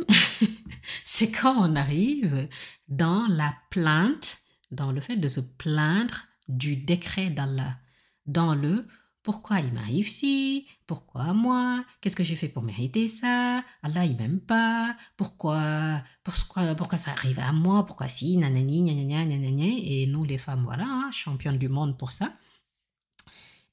c'est 1.04 1.32
quand 1.32 1.56
on 1.58 1.76
arrive 1.76 2.48
dans 2.88 3.26
la 3.28 3.56
plainte, 3.72 4.40
dans 4.70 4.92
le 4.92 5.02
fait 5.02 5.16
de 5.16 5.28
se 5.28 5.40
plaindre 5.40 6.26
du 6.48 6.76
décret 6.76 7.30
d'Allah, 7.30 7.78
dans 8.26 8.54
le 8.54 8.86
pourquoi 9.24 9.60
il 9.60 9.72
m'arrive 9.74 10.10
ci 10.10 10.66
Pourquoi 10.88 11.34
moi? 11.34 11.86
Qu'est-ce 12.00 12.16
que 12.16 12.24
j'ai 12.24 12.36
fait 12.36 12.48
pour 12.50 12.64
mériter 12.64 13.08
ça? 13.08 13.64
Allah, 13.84 14.06
il 14.06 14.18
m'aime 14.18 14.40
pas 14.40 14.96
pourquoi, 15.16 16.02
pourquoi 16.24 16.76
Pourquoi 16.76 16.98
ça 16.98 17.12
arrive 17.12 17.40
à 17.40 17.52
moi? 17.52 17.86
Pourquoi 17.86 18.08
si? 18.08 18.38
Nanani. 18.38 20.02
Et 20.02 20.08
nous, 20.08 20.24
les 20.24 20.38
femmes, 20.38 20.64
voilà, 20.64 20.86
hein, 20.88 21.12
championnes 21.12 21.58
du 21.58 21.70
monde 21.70 21.98
pour 21.98 22.12
ça. 22.12 22.34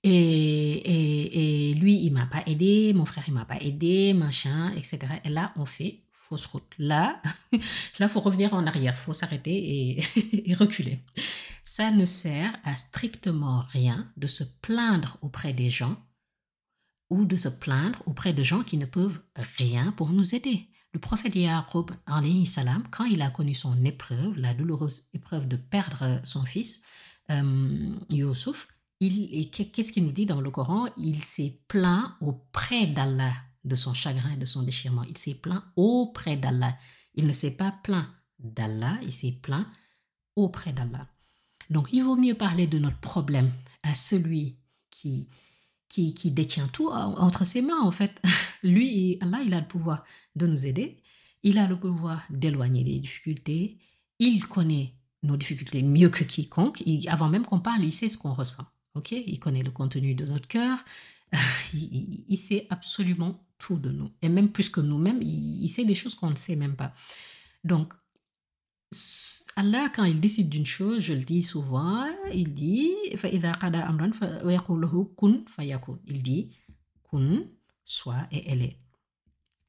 Et, 0.03 0.11
et, 0.13 1.71
et 1.71 1.75
lui, 1.75 1.99
il 2.05 2.13
m'a 2.13 2.27
pas 2.27 2.43
aidé, 2.47 2.93
mon 2.95 3.05
frère, 3.05 3.25
il 3.27 3.35
m'a 3.35 3.45
pas 3.45 3.61
aidé, 3.61 4.15
machin, 4.15 4.73
etc. 4.77 4.99
Et 5.25 5.29
là, 5.29 5.53
on 5.57 5.65
fait 5.65 6.03
fausse 6.13 6.47
route. 6.47 6.73
Là, 6.79 7.21
là, 7.99 8.09
faut 8.09 8.21
revenir 8.21 8.55
en 8.55 8.67
arrière, 8.67 8.97
faut 8.99 9.15
s'arrêter 9.15 9.99
et 10.49 10.55
reculer. 10.55 11.01
Ça 11.79 11.93
ne 11.93 12.07
sert 12.07 12.59
à 12.64 12.75
strictement 12.75 13.61
rien 13.61 14.12
de 14.17 14.27
se 14.27 14.43
plaindre 14.43 15.17
auprès 15.23 15.53
des 15.53 15.71
gens 15.71 15.97
ou 17.09 17.25
de 17.25 17.37
se 17.37 17.49
plaindre 17.49 18.03
auprès 18.07 18.33
de 18.33 18.43
gens 18.43 18.64
qui 18.64 18.79
ne 18.79 18.85
peuvent 18.85 19.23
rien 19.59 19.93
pour 19.93 20.11
nous 20.11 20.35
aider. 20.35 20.67
Le 20.93 20.99
prophète 20.99 21.37
Yaqub, 21.37 21.93
salam, 22.47 22.83
quand 22.91 23.05
il 23.05 23.23
a 23.23 23.31
connu 23.31 23.55
son 23.55 23.85
épreuve, 23.85 24.37
la 24.38 24.55
douloureuse 24.55 25.09
épreuve 25.14 25.47
de 25.47 25.55
perdre 25.55 26.21
son 26.25 26.45
fils, 26.45 26.83
euh, 27.31 27.95
qu'est-ce 28.11 29.93
qu'il 29.93 30.05
nous 30.05 30.11
dit 30.11 30.27
dans 30.27 30.41
le 30.41 30.51
Coran? 30.51 30.88
Il 30.97 31.23
s'est 31.23 31.61
plaint 31.69 32.17
auprès 32.21 32.88
d'Allah 32.88 33.35
de 33.62 33.77
son 33.77 33.95
chagrin 33.95 34.33
et 34.33 34.37
de 34.37 34.47
son 34.47 34.64
déchirement. 34.64 35.05
Il 35.05 35.17
s'est 35.17 35.35
plaint 35.37 35.62
auprès 35.77 36.37
d'Allah. 36.37 36.77
Il 37.14 37.29
ne 37.29 37.33
s'est 37.33 37.57
pas 37.57 37.71
plaint 37.71 38.09
d'Allah, 38.41 38.99
il 39.03 39.12
s'est 39.12 39.38
plaint 39.41 39.69
auprès 40.35 40.73
d'Allah. 40.73 41.07
Donc 41.71 41.89
il 41.93 42.03
vaut 42.03 42.17
mieux 42.17 42.35
parler 42.35 42.67
de 42.67 42.79
notre 42.79 42.99
problème 42.99 43.51
à 43.83 43.95
celui 43.95 44.57
qui, 44.91 45.29
qui, 45.89 46.15
qui 46.15 46.31
détient 46.31 46.69
tout 46.69 46.89
entre 46.89 47.45
ses 47.45 47.63
mains, 47.63 47.81
en 47.81 47.91
fait. 47.91 48.21
Lui, 48.63 49.19
Allah, 49.21 49.41
il 49.45 49.55
a 49.55 49.61
le 49.61 49.67
pouvoir 49.67 50.05
de 50.37 50.47
nous 50.47 50.67
aider. 50.67 51.03
Il 51.43 51.59
a 51.59 51.67
le 51.67 51.79
pouvoir 51.79 52.23
d'éloigner 52.31 52.85
les 52.85 52.99
difficultés. 52.99 53.79
Il 54.19 54.47
connaît 54.47 54.95
nos 55.23 55.37
difficultés 55.37 55.83
mieux 55.83 56.09
que 56.09 56.25
quiconque. 56.25 56.83
avant 57.09 57.29
même 57.29 57.45
qu'on 57.45 57.61
parle, 57.61 57.85
il 57.85 57.93
sait 57.93 58.09
ce 58.09 58.19
qu'on 58.19 58.35
ressent. 58.35 58.67
Ok? 58.95 59.13
Il 59.13 59.39
connaît 59.39 59.63
le 59.63 59.71
contenu 59.71 60.15
de 60.15 60.25
notre 60.25 60.49
cœur. 60.49 60.79
il, 61.75 62.37
sait 62.37 62.67
absolument 62.71 63.45
tout 63.59 63.77
de 63.77 63.91
nous. 63.91 64.11
Et 64.23 64.29
même 64.29 64.51
plus 64.51 64.71
que 64.71 64.81
nous-mêmes, 64.81 65.21
il, 65.23 65.63
il, 65.63 65.69
sait 65.69 65.85
des 65.85 65.95
choses 65.95 66.15
qu'on 66.15 66.31
ne 66.31 66.37
sait 66.37 66.57
même 66.57 66.75
pas. 66.75 66.95
Donc, 67.65 67.93
Allah, 69.57 69.90
quand 69.94 70.05
il 70.05 70.20
décide 70.20 70.48
d'une 70.48 70.66
chose, 70.66 71.03
je 71.03 71.12
le 71.12 71.22
dis 71.22 71.42
souvent, 71.42 72.07
il 72.33 72.55
dit 72.55 72.90
Il 76.07 76.22
dit 76.22 76.51
kun, 77.11 77.44
soit 77.85 78.27
et 78.33 78.51
elle 78.51 78.62
est. 78.62 78.79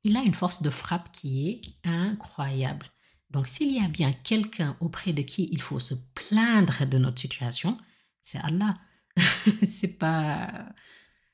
Il 0.03 0.15
a 0.15 0.21
une 0.21 0.34
force 0.34 0.62
de 0.62 0.69
frappe 0.69 1.12
qui 1.12 1.49
est 1.49 1.62
incroyable. 1.84 2.88
Donc, 3.29 3.47
s'il 3.47 3.73
y 3.73 3.79
a 3.79 3.89
bien 3.89 4.13
quelqu'un 4.13 4.77
auprès 4.79 5.12
de 5.12 5.21
qui 5.21 5.49
il 5.51 5.62
faut 5.62 5.79
se 5.79 5.95
plaindre 6.15 6.86
de 6.86 6.97
notre 6.97 7.19
situation, 7.19 7.77
c'est 8.21 8.39
Allah. 8.39 8.73
c'est 9.63 9.97
pas 9.97 10.69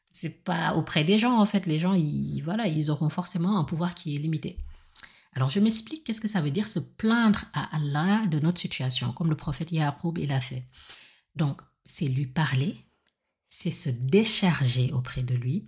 c'est 0.10 0.44
pas 0.44 0.76
auprès 0.76 1.04
des 1.04 1.18
gens 1.18 1.40
en 1.40 1.46
fait. 1.46 1.66
Les 1.66 1.78
gens, 1.78 1.94
ils, 1.94 2.42
voilà, 2.42 2.68
ils 2.68 2.90
auront 2.90 3.10
forcément 3.10 3.60
un 3.60 3.64
pouvoir 3.64 3.94
qui 3.94 4.16
est 4.16 4.20
limité. 4.20 4.58
Alors 5.36 5.50
je 5.50 5.60
m'explique 5.60 6.04
qu'est-ce 6.04 6.22
que 6.22 6.28
ça 6.30 6.42
veut 6.42 6.52
dire 6.52 6.68
se 6.68 6.80
plaindre 6.80 7.46
à 7.54 7.76
Allah 7.76 8.26
de 8.28 8.40
notre 8.40 8.58
situation, 8.58 9.12
comme 9.12 9.30
le 9.30 9.36
prophète 9.36 9.72
Yaqub 9.72 10.18
il 10.18 10.32
a 10.32 10.40
fait. 10.40 10.66
Donc 11.36 11.62
c'est 11.84 12.08
lui 12.08 12.26
parler, 12.26 12.78
c'est 13.50 13.72
se 13.72 13.90
décharger 13.90 14.92
auprès 14.94 15.24
de 15.24 15.36
lui, 15.36 15.68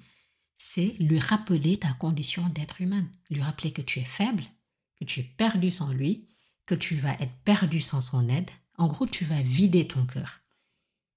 c'est 0.56 0.95
lui 0.99 1.19
rappeler 1.19 1.77
ta 1.77 1.93
condition 1.93 2.47
d'être 2.49 2.82
humain, 2.82 3.06
lui 3.30 3.41
rappeler 3.41 3.71
que 3.71 3.82
tu 3.82 3.99
es 3.99 4.06
faible, 4.06 4.43
que 4.99 5.06
tu 5.06 5.19
es 5.19 5.23
perdu 5.23 5.69
sans 5.69 5.91
lui, 5.91 6.27
que 6.65 6.75
tu 6.75 6.95
vas 6.95 7.13
être 7.19 7.36
perdu 7.43 7.80
sans 7.80 8.01
son 8.01 8.27
aide. 8.30 8.49
En 8.77 8.88
gros, 8.88 9.06
tu 9.06 9.25
vas 9.25 9.41
vider 9.41 9.88
ton 9.88 10.06
cœur. 10.06 10.41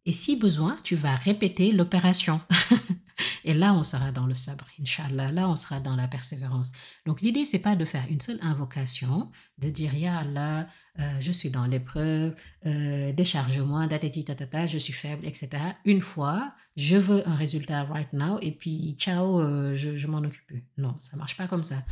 Et 0.06 0.12
si 0.12 0.36
besoin, 0.36 0.78
tu 0.82 0.96
vas 0.96 1.14
répéter 1.14 1.72
l'opération. 1.72 2.40
Et 3.44 3.54
là, 3.54 3.74
on 3.74 3.84
sera 3.84 4.12
dans 4.12 4.26
le 4.26 4.34
sabre, 4.34 4.66
Inch'Allah. 4.80 5.32
Là, 5.32 5.48
on 5.48 5.56
sera 5.56 5.80
dans 5.80 5.96
la 5.96 6.08
persévérance. 6.08 6.72
Donc, 7.06 7.20
l'idée, 7.20 7.44
c'est 7.44 7.58
pas 7.58 7.76
de 7.76 7.84
faire 7.84 8.06
une 8.08 8.20
seule 8.20 8.38
invocation, 8.42 9.30
de 9.58 9.70
dire, 9.70 9.94
Ya 9.94 10.18
Allah, 10.18 10.68
euh, 10.98 11.20
je 11.20 11.32
suis 11.32 11.50
dans 11.50 11.66
l'épreuve, 11.66 12.34
euh, 12.66 13.12
décharge-moi, 13.12 13.88
tatata, 13.88 14.66
je 14.66 14.78
suis 14.78 14.92
faible, 14.92 15.26
etc. 15.26 15.50
Une 15.84 16.00
fois, 16.00 16.54
je 16.76 16.96
veux 16.96 17.26
un 17.28 17.34
résultat 17.34 17.84
right 17.84 18.12
now, 18.12 18.38
et 18.40 18.52
puis, 18.52 18.96
ciao, 18.98 19.40
euh, 19.40 19.74
je, 19.74 20.06
m'en 20.06 20.18
occupe. 20.18 20.52
Non, 20.76 20.96
ça 20.98 21.16
marche 21.16 21.36
pas 21.36 21.48
comme 21.48 21.64
ça. 21.64 21.82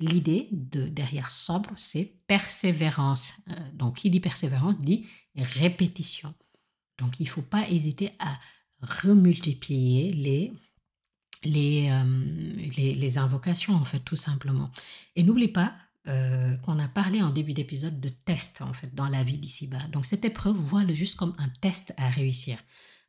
L'idée 0.00 0.48
de 0.52 0.88
derrière 0.88 1.30
sobre, 1.30 1.70
c'est 1.76 2.14
persévérance. 2.26 3.40
donc, 3.74 3.96
qui 3.96 4.10
dit 4.10 4.20
persévérance 4.20 4.78
dit 4.78 5.06
répétition. 5.36 6.34
Donc, 6.98 7.18
il 7.20 7.24
ne 7.24 7.28
faut 7.28 7.42
pas 7.42 7.68
hésiter 7.68 8.12
à 8.18 8.38
remultiplier 8.80 10.12
les 10.12 10.52
les, 11.44 11.90
euh, 11.90 12.04
les, 12.76 12.94
les, 12.94 13.18
invocations, 13.18 13.74
en 13.74 13.84
fait, 13.84 14.00
tout 14.00 14.16
simplement. 14.16 14.70
Et 15.16 15.22
n'oublie 15.22 15.48
pas 15.48 15.74
euh, 16.08 16.56
qu'on 16.58 16.78
a 16.78 16.88
parlé 16.88 17.22
en 17.22 17.30
début 17.30 17.52
d'épisode 17.52 18.00
de 18.00 18.08
test, 18.08 18.62
en 18.62 18.72
fait, 18.72 18.94
dans 18.94 19.08
la 19.08 19.22
vie 19.22 19.38
d'ici-bas. 19.38 19.86
Donc, 19.92 20.06
cette 20.06 20.24
épreuve, 20.24 20.56
vois-le 20.56 20.94
juste 20.94 21.16
comme 21.16 21.34
un 21.38 21.48
test 21.60 21.94
à 21.96 22.08
réussir. 22.08 22.58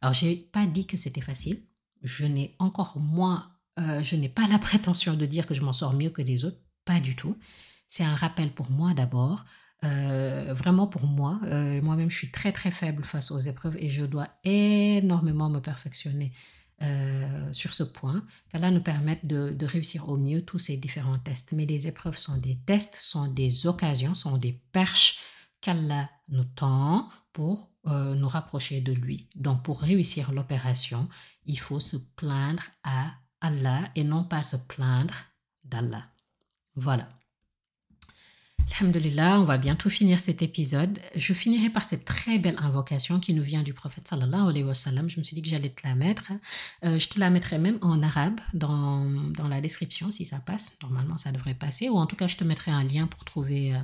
Alors, 0.01 0.13
j'ai 0.13 0.35
pas 0.35 0.65
dit 0.65 0.85
que 0.85 0.97
c'était 0.97 1.21
facile. 1.21 1.61
Je 2.03 2.25
n'ai 2.25 2.55
encore 2.59 2.97
moins, 2.99 3.51
euh, 3.79 4.03
je 4.03 4.15
n'ai 4.15 4.29
pas 4.29 4.47
la 4.47 4.59
prétention 4.59 5.15
de 5.15 5.25
dire 5.25 5.45
que 5.45 5.53
je 5.53 5.61
m'en 5.61 5.73
sors 5.73 5.93
mieux 5.93 6.09
que 6.09 6.21
les 6.21 6.45
autres. 6.45 6.59
Pas 6.85 6.99
du 6.99 7.15
tout. 7.15 7.37
C'est 7.87 8.03
un 8.03 8.15
rappel 8.15 8.51
pour 8.51 8.69
moi 8.69 8.93
d'abord. 8.93 9.43
vraiment 9.81 10.87
pour 10.87 11.07
moi. 11.07 11.39
Moi-même, 11.81 12.09
je 12.09 12.17
suis 12.17 12.31
très 12.31 12.51
très 12.51 12.71
faible 12.71 13.03
face 13.03 13.31
aux 13.31 13.39
épreuves 13.39 13.77
et 13.77 13.89
je 13.89 14.03
dois 14.03 14.27
énormément 14.43 15.49
me 15.49 15.59
perfectionner 15.59 16.31
euh, 16.81 17.51
sur 17.51 17.73
ce 17.73 17.83
point, 17.83 18.25
qu'Allah 18.49 18.71
nous 18.71 18.81
permette 18.81 19.25
de, 19.25 19.65
réussir 19.65 20.07
au 20.07 20.17
mieux 20.17 20.43
tous 20.43 20.59
ces 20.59 20.77
différents 20.77 21.19
tests. 21.19 21.51
Mais 21.51 21.65
les 21.65 21.87
épreuves 21.87 22.17
sont 22.17 22.37
des 22.37 22.57
tests, 22.65 22.95
sont 22.95 23.27
des 23.27 23.67
occasions, 23.67 24.13
sont 24.13 24.37
des 24.37 24.53
perches 24.71 25.19
qu'Allah 25.61 26.09
nous 26.29 26.45
tend 26.45 27.09
pour 27.33 27.69
euh, 27.87 28.15
nous 28.15 28.27
rapprocher 28.27 28.81
de 28.81 28.93
lui. 28.93 29.27
Donc 29.35 29.63
pour 29.63 29.81
réussir 29.81 30.31
l'opération, 30.31 31.09
il 31.45 31.59
faut 31.59 31.79
se 31.79 31.97
plaindre 31.97 32.63
à 32.83 33.13
Allah 33.41 33.89
et 33.95 34.03
non 34.03 34.23
pas 34.23 34.41
se 34.41 34.55
plaindre 34.55 35.15
d'Allah. 35.63 36.05
Voilà. 36.75 37.09
Alhamdulillah, 38.71 39.39
on 39.39 39.43
va 39.43 39.57
bientôt 39.57 39.89
finir 39.89 40.19
cet 40.19 40.41
épisode. 40.41 40.99
Je 41.15 41.33
finirai 41.33 41.69
par 41.69 41.83
cette 41.83 42.05
très 42.05 42.39
belle 42.39 42.57
invocation 42.59 43.19
qui 43.19 43.33
nous 43.33 43.41
vient 43.41 43.63
du 43.63 43.73
prophète 43.73 44.07
sallallahu 44.07 44.49
alayhi 44.49 44.63
wa 44.63 44.73
sallam. 44.73 45.09
Je 45.09 45.19
me 45.19 45.23
suis 45.23 45.35
dit 45.35 45.41
que 45.41 45.49
j'allais 45.49 45.69
te 45.69 45.85
la 45.85 45.95
mettre. 45.95 46.31
Euh, 46.85 46.97
je 46.97 47.09
te 47.09 47.19
la 47.19 47.29
mettrai 47.29 47.57
même 47.57 47.79
en 47.81 48.01
arabe 48.03 48.39
dans, 48.53 49.03
dans, 49.31 49.47
la 49.47 49.59
description 49.59 50.11
si 50.11 50.25
ça 50.25 50.39
passe. 50.39 50.77
Normalement, 50.83 51.17
ça 51.17 51.31
devrait 51.31 51.55
passer. 51.55 51.89
Ou 51.89 51.97
en 51.97 52.05
tout 52.05 52.15
cas, 52.15 52.27
je 52.27 52.37
te 52.37 52.43
mettrai 52.43 52.71
un 52.71 52.83
lien 52.83 53.07
pour 53.07 53.25
trouver 53.25 53.73
euh, 53.73 53.79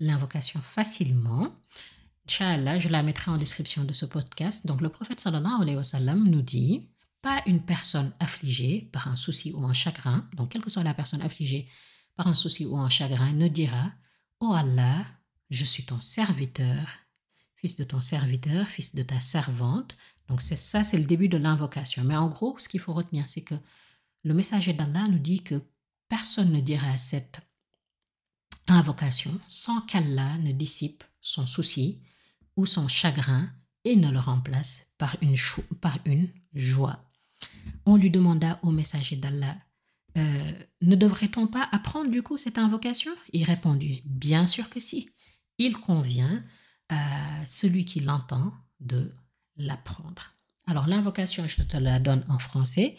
l'invocation 0.00 0.60
facilement. 0.60 1.54
Inch'Allah, 2.28 2.78
je 2.78 2.88
la 2.88 3.02
mettrai 3.02 3.30
en 3.30 3.36
description 3.36 3.84
de 3.84 3.92
ce 3.92 4.04
podcast. 4.04 4.66
Donc, 4.66 4.80
le 4.80 4.88
prophète 4.88 5.20
sallallahu 5.20 5.62
alayhi 5.62 5.76
wa 5.76 5.84
sallam 5.84 6.28
nous 6.28 6.42
dit 6.42 6.88
pas 7.22 7.40
une 7.46 7.62
personne 7.62 8.12
affligée 8.18 8.90
par 8.92 9.06
un 9.06 9.16
souci 9.16 9.52
ou 9.52 9.64
un 9.64 9.72
chagrin, 9.72 10.28
donc 10.34 10.50
quelle 10.50 10.60
que 10.60 10.70
soit 10.70 10.82
la 10.82 10.92
personne 10.92 11.22
affligée, 11.22 11.68
par 12.16 12.26
un 12.26 12.34
souci 12.34 12.66
ou 12.66 12.76
un 12.76 12.88
chagrin, 12.88 13.32
ne 13.32 13.48
dira 13.48 13.92
Oh 14.40 14.52
Allah, 14.52 15.06
je 15.50 15.64
suis 15.64 15.84
ton 15.84 16.00
serviteur, 16.00 16.86
fils 17.56 17.76
de 17.76 17.84
ton 17.84 18.00
serviteur, 18.00 18.68
fils 18.68 18.94
de 18.94 19.02
ta 19.02 19.20
servante. 19.20 19.96
Donc 20.28 20.42
c'est 20.42 20.56
ça, 20.56 20.84
c'est 20.84 20.98
le 20.98 21.04
début 21.04 21.28
de 21.28 21.36
l'invocation. 21.36 22.04
Mais 22.04 22.16
en 22.16 22.28
gros, 22.28 22.58
ce 22.58 22.68
qu'il 22.68 22.80
faut 22.80 22.92
retenir, 22.92 23.28
c'est 23.28 23.42
que 23.42 23.54
le 24.24 24.34
messager 24.34 24.72
d'Allah 24.72 25.04
nous 25.08 25.18
dit 25.18 25.42
que 25.42 25.62
personne 26.08 26.52
ne 26.52 26.60
dira 26.60 26.96
cette 26.96 27.40
invocation 28.68 29.38
sans 29.48 29.80
qu'Allah 29.82 30.38
ne 30.38 30.52
dissipe 30.52 31.04
son 31.20 31.46
souci 31.46 32.02
ou 32.56 32.66
son 32.66 32.88
chagrin 32.88 33.50
et 33.84 33.96
ne 33.96 34.10
le 34.10 34.20
remplace 34.20 34.86
par 34.98 35.16
une 35.20 35.36
joie. 36.54 37.10
On 37.86 37.96
lui 37.96 38.10
demanda 38.10 38.58
au 38.62 38.70
messager 38.70 39.16
d'Allah 39.16 39.56
euh, 40.16 40.52
ne 40.80 40.94
devrait-on 40.94 41.46
pas 41.46 41.68
apprendre 41.72 42.10
du 42.10 42.22
coup 42.22 42.36
cette 42.36 42.58
invocation? 42.58 43.12
Il 43.32 43.44
répondit, 43.44 44.02
bien 44.04 44.46
sûr 44.46 44.68
que 44.68 44.80
si. 44.80 45.08
Il 45.58 45.74
convient 45.78 46.44
à 46.88 47.46
celui 47.46 47.84
qui 47.84 48.00
l'entend 48.00 48.52
de 48.80 49.14
l'apprendre. 49.56 50.34
Alors 50.66 50.86
l'invocation, 50.86 51.46
je 51.48 51.62
te 51.62 51.76
la 51.76 51.98
donne 51.98 52.24
en 52.28 52.38
français, 52.38 52.96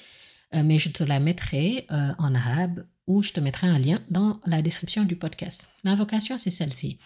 euh, 0.54 0.63
mais 0.63 0.80
je 0.80 0.89
te 0.89 1.04
la 1.04 1.19
mettrai 1.19 1.86
euh, 1.91 2.13
en 2.17 2.36
arabe 2.36 2.86
ou 3.08 3.21
je 3.21 3.34
te 3.34 3.39
mettrai 3.39 3.67
un 3.67 3.78
lien 3.78 4.02
dans 4.10 4.39
la 4.45 4.62
description 4.62 5.04
du 5.04 5.15
podcast. 5.15 5.69
L'invocation, 5.84 6.38
c'est 6.38 6.52
celle-ci. 6.52 6.99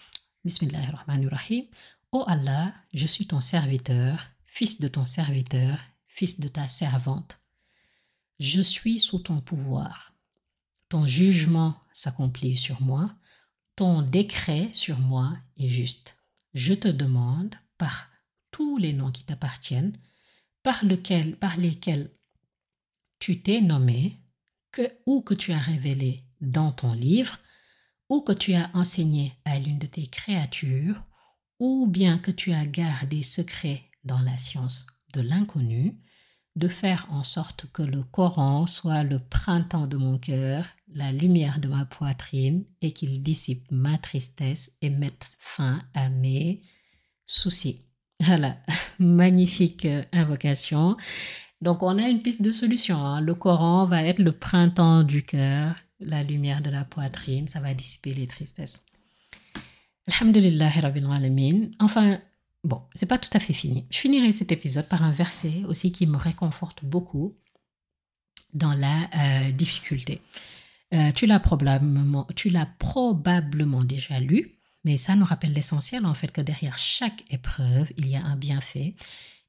Bismillahirrahmanirrahim. 0.44 1.64
Ô 2.12 2.24
Allah, 2.26 2.72
je 2.94 3.06
suis 3.06 3.26
ton 3.26 3.40
serviteur, 3.40 4.26
fils 4.46 4.80
de 4.80 4.88
ton 4.88 5.06
serviteur, 5.06 5.78
fils 6.06 6.40
de 6.40 6.48
ta 6.48 6.68
servante. 6.68 7.38
Je 8.38 8.60
suis 8.60 9.00
sous 9.00 9.18
ton 9.18 9.40
pouvoir. 9.40 10.14
Ton 10.88 11.06
jugement 11.06 11.76
s'accomplit 11.92 12.56
sur 12.56 12.80
moi. 12.80 13.14
Ton 13.76 14.02
décret 14.02 14.70
sur 14.72 14.98
moi 14.98 15.36
est 15.56 15.68
juste. 15.68 16.16
Je 16.54 16.74
te 16.74 16.88
demande, 16.88 17.54
par 17.76 18.08
tous 18.50 18.78
les 18.78 18.92
noms 18.92 19.12
qui 19.12 19.24
t'appartiennent, 19.24 19.96
par, 20.62 20.84
lequel, 20.84 21.36
par 21.36 21.56
lesquels 21.56 22.10
tu 23.18 23.42
t'es 23.42 23.60
nommé, 23.60 24.20
ou 25.06 25.22
que 25.22 25.34
tu 25.34 25.52
as 25.52 25.58
révélé 25.58 26.24
dans 26.40 26.72
ton 26.72 26.92
livre, 26.92 27.38
ou 28.08 28.20
que 28.22 28.32
tu 28.32 28.54
as 28.54 28.70
enseigné 28.74 29.34
à 29.44 29.58
l'une 29.58 29.78
de 29.78 29.86
tes 29.86 30.06
créatures, 30.06 31.02
ou 31.58 31.86
bien 31.86 32.18
que 32.18 32.30
tu 32.30 32.52
as 32.52 32.66
gardé 32.66 33.22
secret 33.22 33.90
dans 34.04 34.20
la 34.20 34.38
science 34.38 34.86
de 35.12 35.20
l'inconnu, 35.20 36.00
de 36.56 36.68
faire 36.68 37.06
en 37.10 37.22
sorte 37.22 37.66
que 37.72 37.82
le 37.82 38.02
Coran 38.02 38.66
soit 38.66 39.04
le 39.04 39.18
printemps 39.18 39.86
de 39.86 39.96
mon 39.96 40.18
cœur, 40.18 40.66
la 40.92 41.12
lumière 41.12 41.60
de 41.60 41.68
ma 41.68 41.84
poitrine, 41.84 42.64
et 42.82 42.92
qu'il 42.92 43.22
dissipe 43.22 43.70
ma 43.70 43.98
tristesse 43.98 44.76
et 44.82 44.90
mette 44.90 45.30
fin 45.38 45.82
à 45.94 46.08
mes 46.08 46.62
soucis. 47.26 47.84
Voilà, 48.20 48.56
magnifique 48.98 49.84
euh, 49.84 50.02
invocation. 50.12 50.96
Donc 51.60 51.82
on 51.82 51.98
a 51.98 52.08
une 52.08 52.22
piste 52.22 52.42
de 52.42 52.52
solution. 52.52 52.98
Hein. 52.98 53.20
Le 53.20 53.34
Coran 53.34 53.86
va 53.86 54.02
être 54.02 54.18
le 54.18 54.32
printemps 54.32 55.02
du 55.02 55.22
cœur, 55.22 55.74
la 56.00 56.22
lumière 56.22 56.62
de 56.62 56.70
la 56.70 56.84
poitrine, 56.84 57.48
ça 57.48 57.60
va 57.60 57.74
dissiper 57.74 58.14
les 58.14 58.26
tristesses. 58.26 58.86
Alhamdulillah 60.06 60.70
Rabbil 60.70 61.06
Alamin. 61.12 61.70
Enfin, 61.80 62.18
bon, 62.64 62.82
c'est 62.94 63.06
pas 63.06 63.18
tout 63.18 63.30
à 63.32 63.40
fait 63.40 63.52
fini. 63.52 63.86
Je 63.90 63.98
finirai 63.98 64.32
cet 64.32 64.52
épisode 64.52 64.88
par 64.88 65.02
un 65.02 65.12
verset 65.12 65.64
aussi 65.66 65.92
qui 65.92 66.06
me 66.06 66.16
réconforte 66.16 66.84
beaucoup 66.84 67.36
dans 68.52 68.74
la 68.74 69.08
euh, 69.14 69.50
difficulté. 69.50 70.20
Euh, 70.94 71.12
tu 71.12 71.26
l'as 71.26 71.40
probablement, 71.40 72.26
tu 72.34 72.48
l'as 72.48 72.66
probablement 72.78 73.84
déjà 73.84 74.20
lu, 74.20 74.58
mais 74.84 74.96
ça 74.96 75.16
nous 75.16 75.24
rappelle 75.24 75.52
l'essentiel 75.52 76.06
en 76.06 76.14
fait 76.14 76.32
que 76.32 76.40
derrière 76.40 76.78
chaque 76.78 77.24
épreuve, 77.30 77.90
il 77.98 78.08
y 78.08 78.16
a 78.16 78.24
un 78.24 78.36
bienfait 78.36 78.94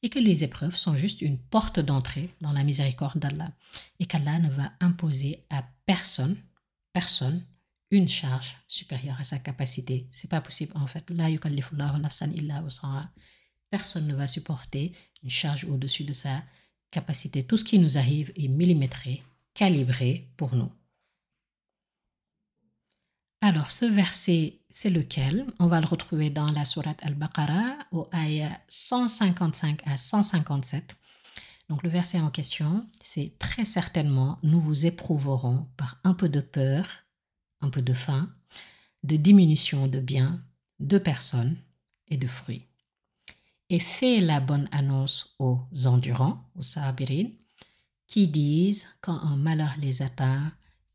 et 0.01 0.09
que 0.09 0.19
les 0.19 0.43
épreuves 0.43 0.75
sont 0.75 0.95
juste 0.95 1.21
une 1.21 1.37
porte 1.37 1.79
d'entrée 1.79 2.29
dans 2.41 2.51
la 2.51 2.63
miséricorde 2.63 3.19
d'Allah 3.19 3.51
et 3.99 4.05
qu'Allah 4.05 4.39
ne 4.39 4.49
va 4.49 4.71
imposer 4.79 5.45
à 5.49 5.63
personne, 5.85 6.37
personne, 6.93 7.45
une 7.91 8.09
charge 8.09 8.55
supérieure 8.67 9.19
à 9.19 9.23
sa 9.23 9.39
capacité. 9.39 10.07
C'est 10.09 10.29
pas 10.29 10.41
possible 10.41 10.73
en 10.75 10.87
fait. 10.87 11.09
La 11.09 11.29
nafsan 11.29 12.31
illa 12.33 12.63
Personne 13.69 14.07
ne 14.07 14.15
va 14.15 14.27
supporter 14.27 14.93
une 15.23 15.29
charge 15.29 15.65
au-dessus 15.65 16.03
de 16.03 16.13
sa 16.13 16.43
capacité. 16.91 17.43
Tout 17.43 17.57
ce 17.57 17.63
qui 17.63 17.79
nous 17.79 17.97
arrive 17.97 18.31
est 18.35 18.47
millimétré, 18.47 19.23
calibré 19.53 20.31
pour 20.37 20.55
nous. 20.55 20.71
Alors, 23.41 23.71
ce 23.71 23.85
verset, 23.85 24.59
c'est 24.69 24.89
lequel? 24.89 25.45
On 25.59 25.67
va 25.67 25.79
le 25.79 25.87
retrouver 25.87 26.29
dans 26.29 26.51
la 26.51 26.65
sourate 26.65 26.99
Al-Baqarah, 27.01 27.77
au 27.93 28.09
ayah 28.13 28.59
155 28.67 29.81
à 29.85 29.95
157. 29.95 30.95
Donc, 31.69 31.83
le 31.83 31.89
verset 31.89 32.19
en 32.19 32.31
question, 32.31 32.85
c'est 32.99 33.37
très 33.39 33.63
certainement, 33.63 34.39
nous 34.43 34.59
vous 34.59 34.85
éprouverons 34.85 35.69
par 35.77 36.01
un 36.03 36.13
peu 36.13 36.27
de 36.27 36.41
peur, 36.41 36.85
un 37.61 37.69
peu 37.69 37.81
de 37.81 37.93
faim, 37.93 38.33
de 39.03 39.15
diminution 39.15 39.87
de 39.87 39.99
biens, 39.99 40.43
de 40.79 40.97
personnes 40.97 41.57
et 42.07 42.17
de 42.17 42.27
fruits. 42.27 42.65
Et 43.69 43.79
fais 43.79 44.19
la 44.19 44.39
bonne 44.39 44.67
annonce 44.71 45.35
aux 45.39 45.59
endurants, 45.85 46.43
aux 46.55 46.63
sabirin, 46.63 47.29
qui 48.07 48.27
disent 48.27 48.87
quand 49.01 49.19
un 49.19 49.35
malheur 49.35 49.75
les 49.79 50.01
atteint, 50.01 50.51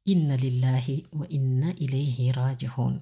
Inna 0.06 0.36
lillahi 0.36 1.06
wa 1.12 1.26
inna 1.30 1.72
ilayhi 1.78 2.30
raji'un. 2.30 3.00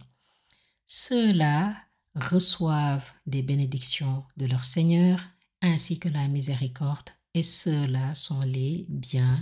Ceux-là 0.86 1.74
reçoivent 2.14 3.12
des 3.26 3.42
bénédictions 3.42 4.24
de 4.36 4.46
leur 4.46 4.64
Seigneur 4.64 5.18
ainsi 5.62 5.98
que 5.98 6.08
la 6.08 6.28
miséricorde 6.28 7.10
et 7.34 7.42
ceux-là 7.42 8.14
sont 8.14 8.42
les 8.42 8.86
bien 8.88 9.40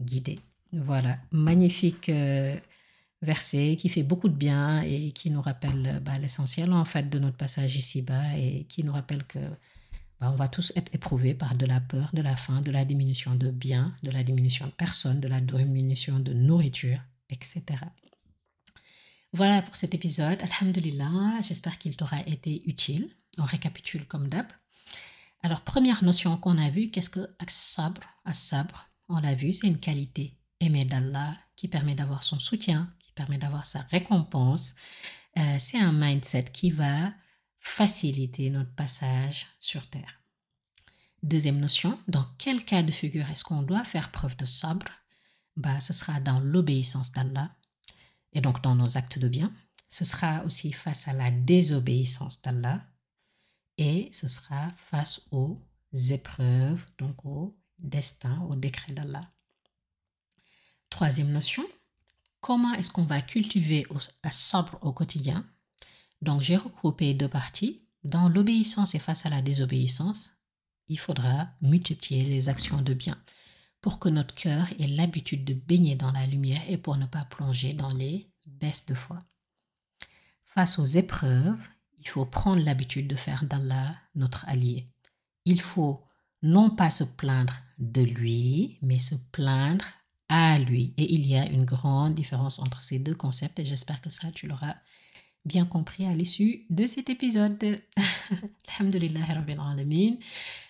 guidés. 0.00 0.40
Voilà, 0.72 1.18
magnifique 1.32 2.08
euh, 2.08 2.58
verset 3.26 3.76
qui 3.78 3.88
fait 3.88 4.02
beaucoup 4.02 4.28
de 4.28 4.34
bien 4.34 4.80
et 4.82 5.12
qui 5.12 5.30
nous 5.30 5.42
rappelle 5.42 6.00
bah, 6.02 6.18
l'essentiel 6.18 6.72
en 6.72 6.84
fait 6.84 7.10
de 7.10 7.18
notre 7.18 7.36
passage 7.36 7.76
ici-bas 7.76 8.36
et 8.38 8.64
qui 8.68 8.84
nous 8.84 8.92
rappelle 8.92 9.24
que 9.24 9.38
bah, 10.20 10.30
on 10.32 10.36
va 10.36 10.48
tous 10.48 10.72
être 10.76 10.94
éprouvés 10.94 11.34
par 11.34 11.54
de 11.54 11.66
la 11.66 11.80
peur, 11.80 12.08
de 12.14 12.22
la 12.22 12.36
faim, 12.36 12.62
de 12.62 12.70
la 12.70 12.84
diminution 12.84 13.34
de 13.34 13.50
biens, 13.50 13.94
de 14.02 14.10
la 14.10 14.22
diminution 14.22 14.66
de 14.66 14.70
personnes, 14.70 15.20
de 15.20 15.28
la 15.28 15.40
diminution 15.40 16.18
de 16.18 16.32
nourriture, 16.32 17.00
etc. 17.28 17.62
Voilà 19.32 19.60
pour 19.60 19.76
cet 19.76 19.94
épisode. 19.94 20.40
Alhamdulillah, 20.40 21.40
j'espère 21.42 21.76
qu'il 21.78 21.96
t'aura 21.96 22.20
été 22.20 22.62
utile. 22.66 23.10
On 23.38 23.44
récapitule 23.44 24.06
comme 24.06 24.28
d'hab. 24.28 24.46
Alors, 25.42 25.60
première 25.60 26.02
notion 26.02 26.38
qu'on 26.38 26.56
a 26.56 26.70
vue, 26.70 26.90
qu'est-ce 26.90 27.10
que 27.10 27.28
as-sabr 27.38 28.88
on 29.08 29.20
l'a 29.20 29.34
vu, 29.34 29.52
c'est 29.52 29.68
une 29.68 29.78
qualité 29.78 30.34
aimée 30.60 30.84
d'Allah 30.84 31.36
qui 31.54 31.68
permet 31.68 31.94
d'avoir 31.94 32.22
son 32.22 32.38
soutien, 32.38 32.92
permet 33.16 33.38
d'avoir 33.38 33.66
sa 33.66 33.80
récompense. 33.80 34.74
Euh, 35.36 35.56
c'est 35.58 35.78
un 35.78 35.92
mindset 35.92 36.44
qui 36.44 36.70
va 36.70 37.12
faciliter 37.58 38.48
notre 38.50 38.72
passage 38.74 39.48
sur 39.58 39.88
terre. 39.90 40.20
Deuxième 41.24 41.58
notion, 41.58 41.98
dans 42.06 42.24
quel 42.38 42.64
cas 42.64 42.84
de 42.84 42.92
figure 42.92 43.28
est-ce 43.28 43.42
qu'on 43.42 43.62
doit 43.62 43.82
faire 43.82 44.12
preuve 44.12 44.36
de 44.36 44.44
sabre? 44.44 44.86
Bah, 45.56 45.80
Ce 45.80 45.92
sera 45.92 46.20
dans 46.20 46.38
l'obéissance 46.38 47.10
d'Allah 47.10 47.50
et 48.32 48.40
donc 48.40 48.62
dans 48.62 48.76
nos 48.76 48.96
actes 48.96 49.18
de 49.18 49.28
bien. 49.28 49.52
Ce 49.88 50.04
sera 50.04 50.44
aussi 50.44 50.72
face 50.72 51.08
à 51.08 51.12
la 51.12 51.30
désobéissance 51.30 52.42
d'Allah 52.42 52.86
et 53.78 54.08
ce 54.12 54.28
sera 54.28 54.68
face 54.90 55.26
aux 55.32 55.58
épreuves, 55.92 56.86
donc 56.98 57.24
au 57.24 57.58
destin, 57.78 58.40
au 58.42 58.54
décret 58.54 58.92
d'Allah. 58.92 59.22
Troisième 60.90 61.32
notion, 61.32 61.64
comment 62.46 62.72
est-ce 62.74 62.92
qu'on 62.92 63.02
va 63.02 63.20
cultiver 63.20 63.84
à 64.22 64.30
sabre 64.30 64.78
au 64.80 64.92
quotidien 64.92 65.44
donc 66.22 66.40
j'ai 66.40 66.56
regroupé 66.56 67.12
deux 67.12 67.28
parties. 67.28 67.82
Dans 68.04 68.28
l'obéissance 68.28 68.94
et 68.94 68.98
face 68.98 69.26
à 69.26 69.30
la 69.30 69.42
désobéissance, 69.42 70.30
il 70.88 70.98
faudra 70.98 71.48
multiplier 71.60 72.24
les 72.24 72.48
actions 72.48 72.80
de 72.80 72.94
bien 72.94 73.20
pour 73.80 73.98
que 73.98 74.08
notre 74.08 74.34
cœur 74.34 74.68
ait 74.78 74.86
l'habitude 74.86 75.44
de 75.44 75.54
baigner 75.54 75.96
dans 75.96 76.12
la 76.12 76.26
lumière 76.26 76.62
et 76.68 76.78
pour 76.78 76.96
ne 76.96 77.06
pas 77.06 77.24
plonger 77.24 77.72
dans 77.72 77.92
les 77.92 78.30
baisses 78.46 78.86
de 78.86 78.94
foi. 78.94 79.22
Face 80.44 80.78
aux 80.78 80.86
épreuves, 80.86 81.68
il 81.98 82.08
faut 82.08 82.24
prendre 82.24 82.62
l'habitude 82.62 83.08
de 83.08 83.16
faire 83.16 83.44
d'Allah 83.44 83.94
notre 84.14 84.48
allié. 84.48 84.88
Il 85.44 85.60
faut 85.60 86.04
non 86.42 86.70
pas 86.70 86.90
se 86.90 87.04
plaindre 87.04 87.54
de 87.78 88.02
lui, 88.02 88.78
mais 88.82 89.00
se 89.00 89.16
plaindre 89.32 89.84
à 90.28 90.58
lui. 90.58 90.94
Et 90.96 91.14
il 91.14 91.26
y 91.26 91.36
a 91.36 91.46
une 91.46 91.64
grande 91.64 92.14
différence 92.14 92.58
entre 92.58 92.82
ces 92.82 92.98
deux 92.98 93.14
concepts 93.14 93.58
et 93.58 93.64
j'espère 93.64 94.00
que 94.00 94.10
ça, 94.10 94.30
tu 94.32 94.46
l'auras 94.46 94.74
bien 95.44 95.64
compris 95.64 96.04
à 96.06 96.12
l'issue 96.12 96.66
de 96.70 96.86
cet 96.86 97.08
épisode. 97.08 97.56
Alhamdulillah 98.78 99.24
Rabbil 99.24 99.60
Alamin. 99.60 100.16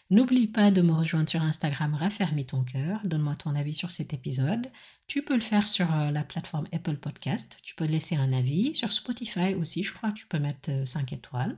N'oublie 0.08 0.46
pas 0.46 0.70
de 0.70 0.82
me 0.82 0.92
rejoindre 0.92 1.28
sur 1.28 1.42
Instagram 1.42 1.94
Raffermi 1.94 2.46
ton 2.46 2.62
cœur. 2.62 3.00
Donne-moi 3.04 3.34
ton 3.34 3.56
avis 3.56 3.74
sur 3.74 3.90
cet 3.90 4.14
épisode. 4.14 4.68
Tu 5.08 5.22
peux 5.22 5.34
le 5.34 5.40
faire 5.40 5.66
sur 5.66 5.92
euh, 5.92 6.12
la 6.12 6.22
plateforme 6.22 6.68
Apple 6.72 6.98
Podcast. 6.98 7.58
Tu 7.62 7.74
peux 7.74 7.86
laisser 7.86 8.14
un 8.14 8.32
avis. 8.32 8.76
Sur 8.76 8.92
Spotify 8.92 9.54
aussi, 9.54 9.82
je 9.82 9.92
crois 9.92 10.10
que 10.10 10.18
tu 10.18 10.26
peux 10.26 10.38
mettre 10.38 10.86
5 10.86 11.12
euh, 11.12 11.16
étoiles. 11.16 11.56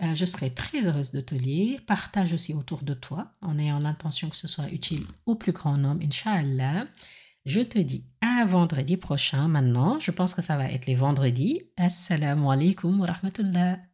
Euh, 0.00 0.14
je 0.14 0.24
serai 0.24 0.50
très 0.50 0.86
heureuse 0.86 1.10
de 1.10 1.20
te 1.20 1.34
lire. 1.34 1.80
Partage 1.86 2.32
aussi 2.32 2.54
autour 2.54 2.82
de 2.82 2.94
toi 2.94 3.32
en 3.42 3.58
ayant 3.58 3.80
l'intention 3.80 4.28
que 4.28 4.36
ce 4.36 4.46
soit 4.46 4.70
utile 4.70 5.06
au 5.26 5.34
plus 5.34 5.52
grand 5.52 5.76
nombre, 5.76 6.04
Inch'Allah. 6.04 6.86
Je 7.44 7.60
te 7.60 7.78
dis 7.78 8.04
à 8.20 8.44
vendredi 8.44 8.96
prochain 8.96 9.48
maintenant. 9.48 9.98
Je 9.98 10.10
pense 10.10 10.34
que 10.34 10.42
ça 10.42 10.56
va 10.56 10.70
être 10.70 10.86
les 10.86 10.94
vendredis. 10.94 11.62
Assalamu 11.76 12.52
alaikum 12.52 13.00
wa 13.00 13.06
rahmatullah. 13.06 13.87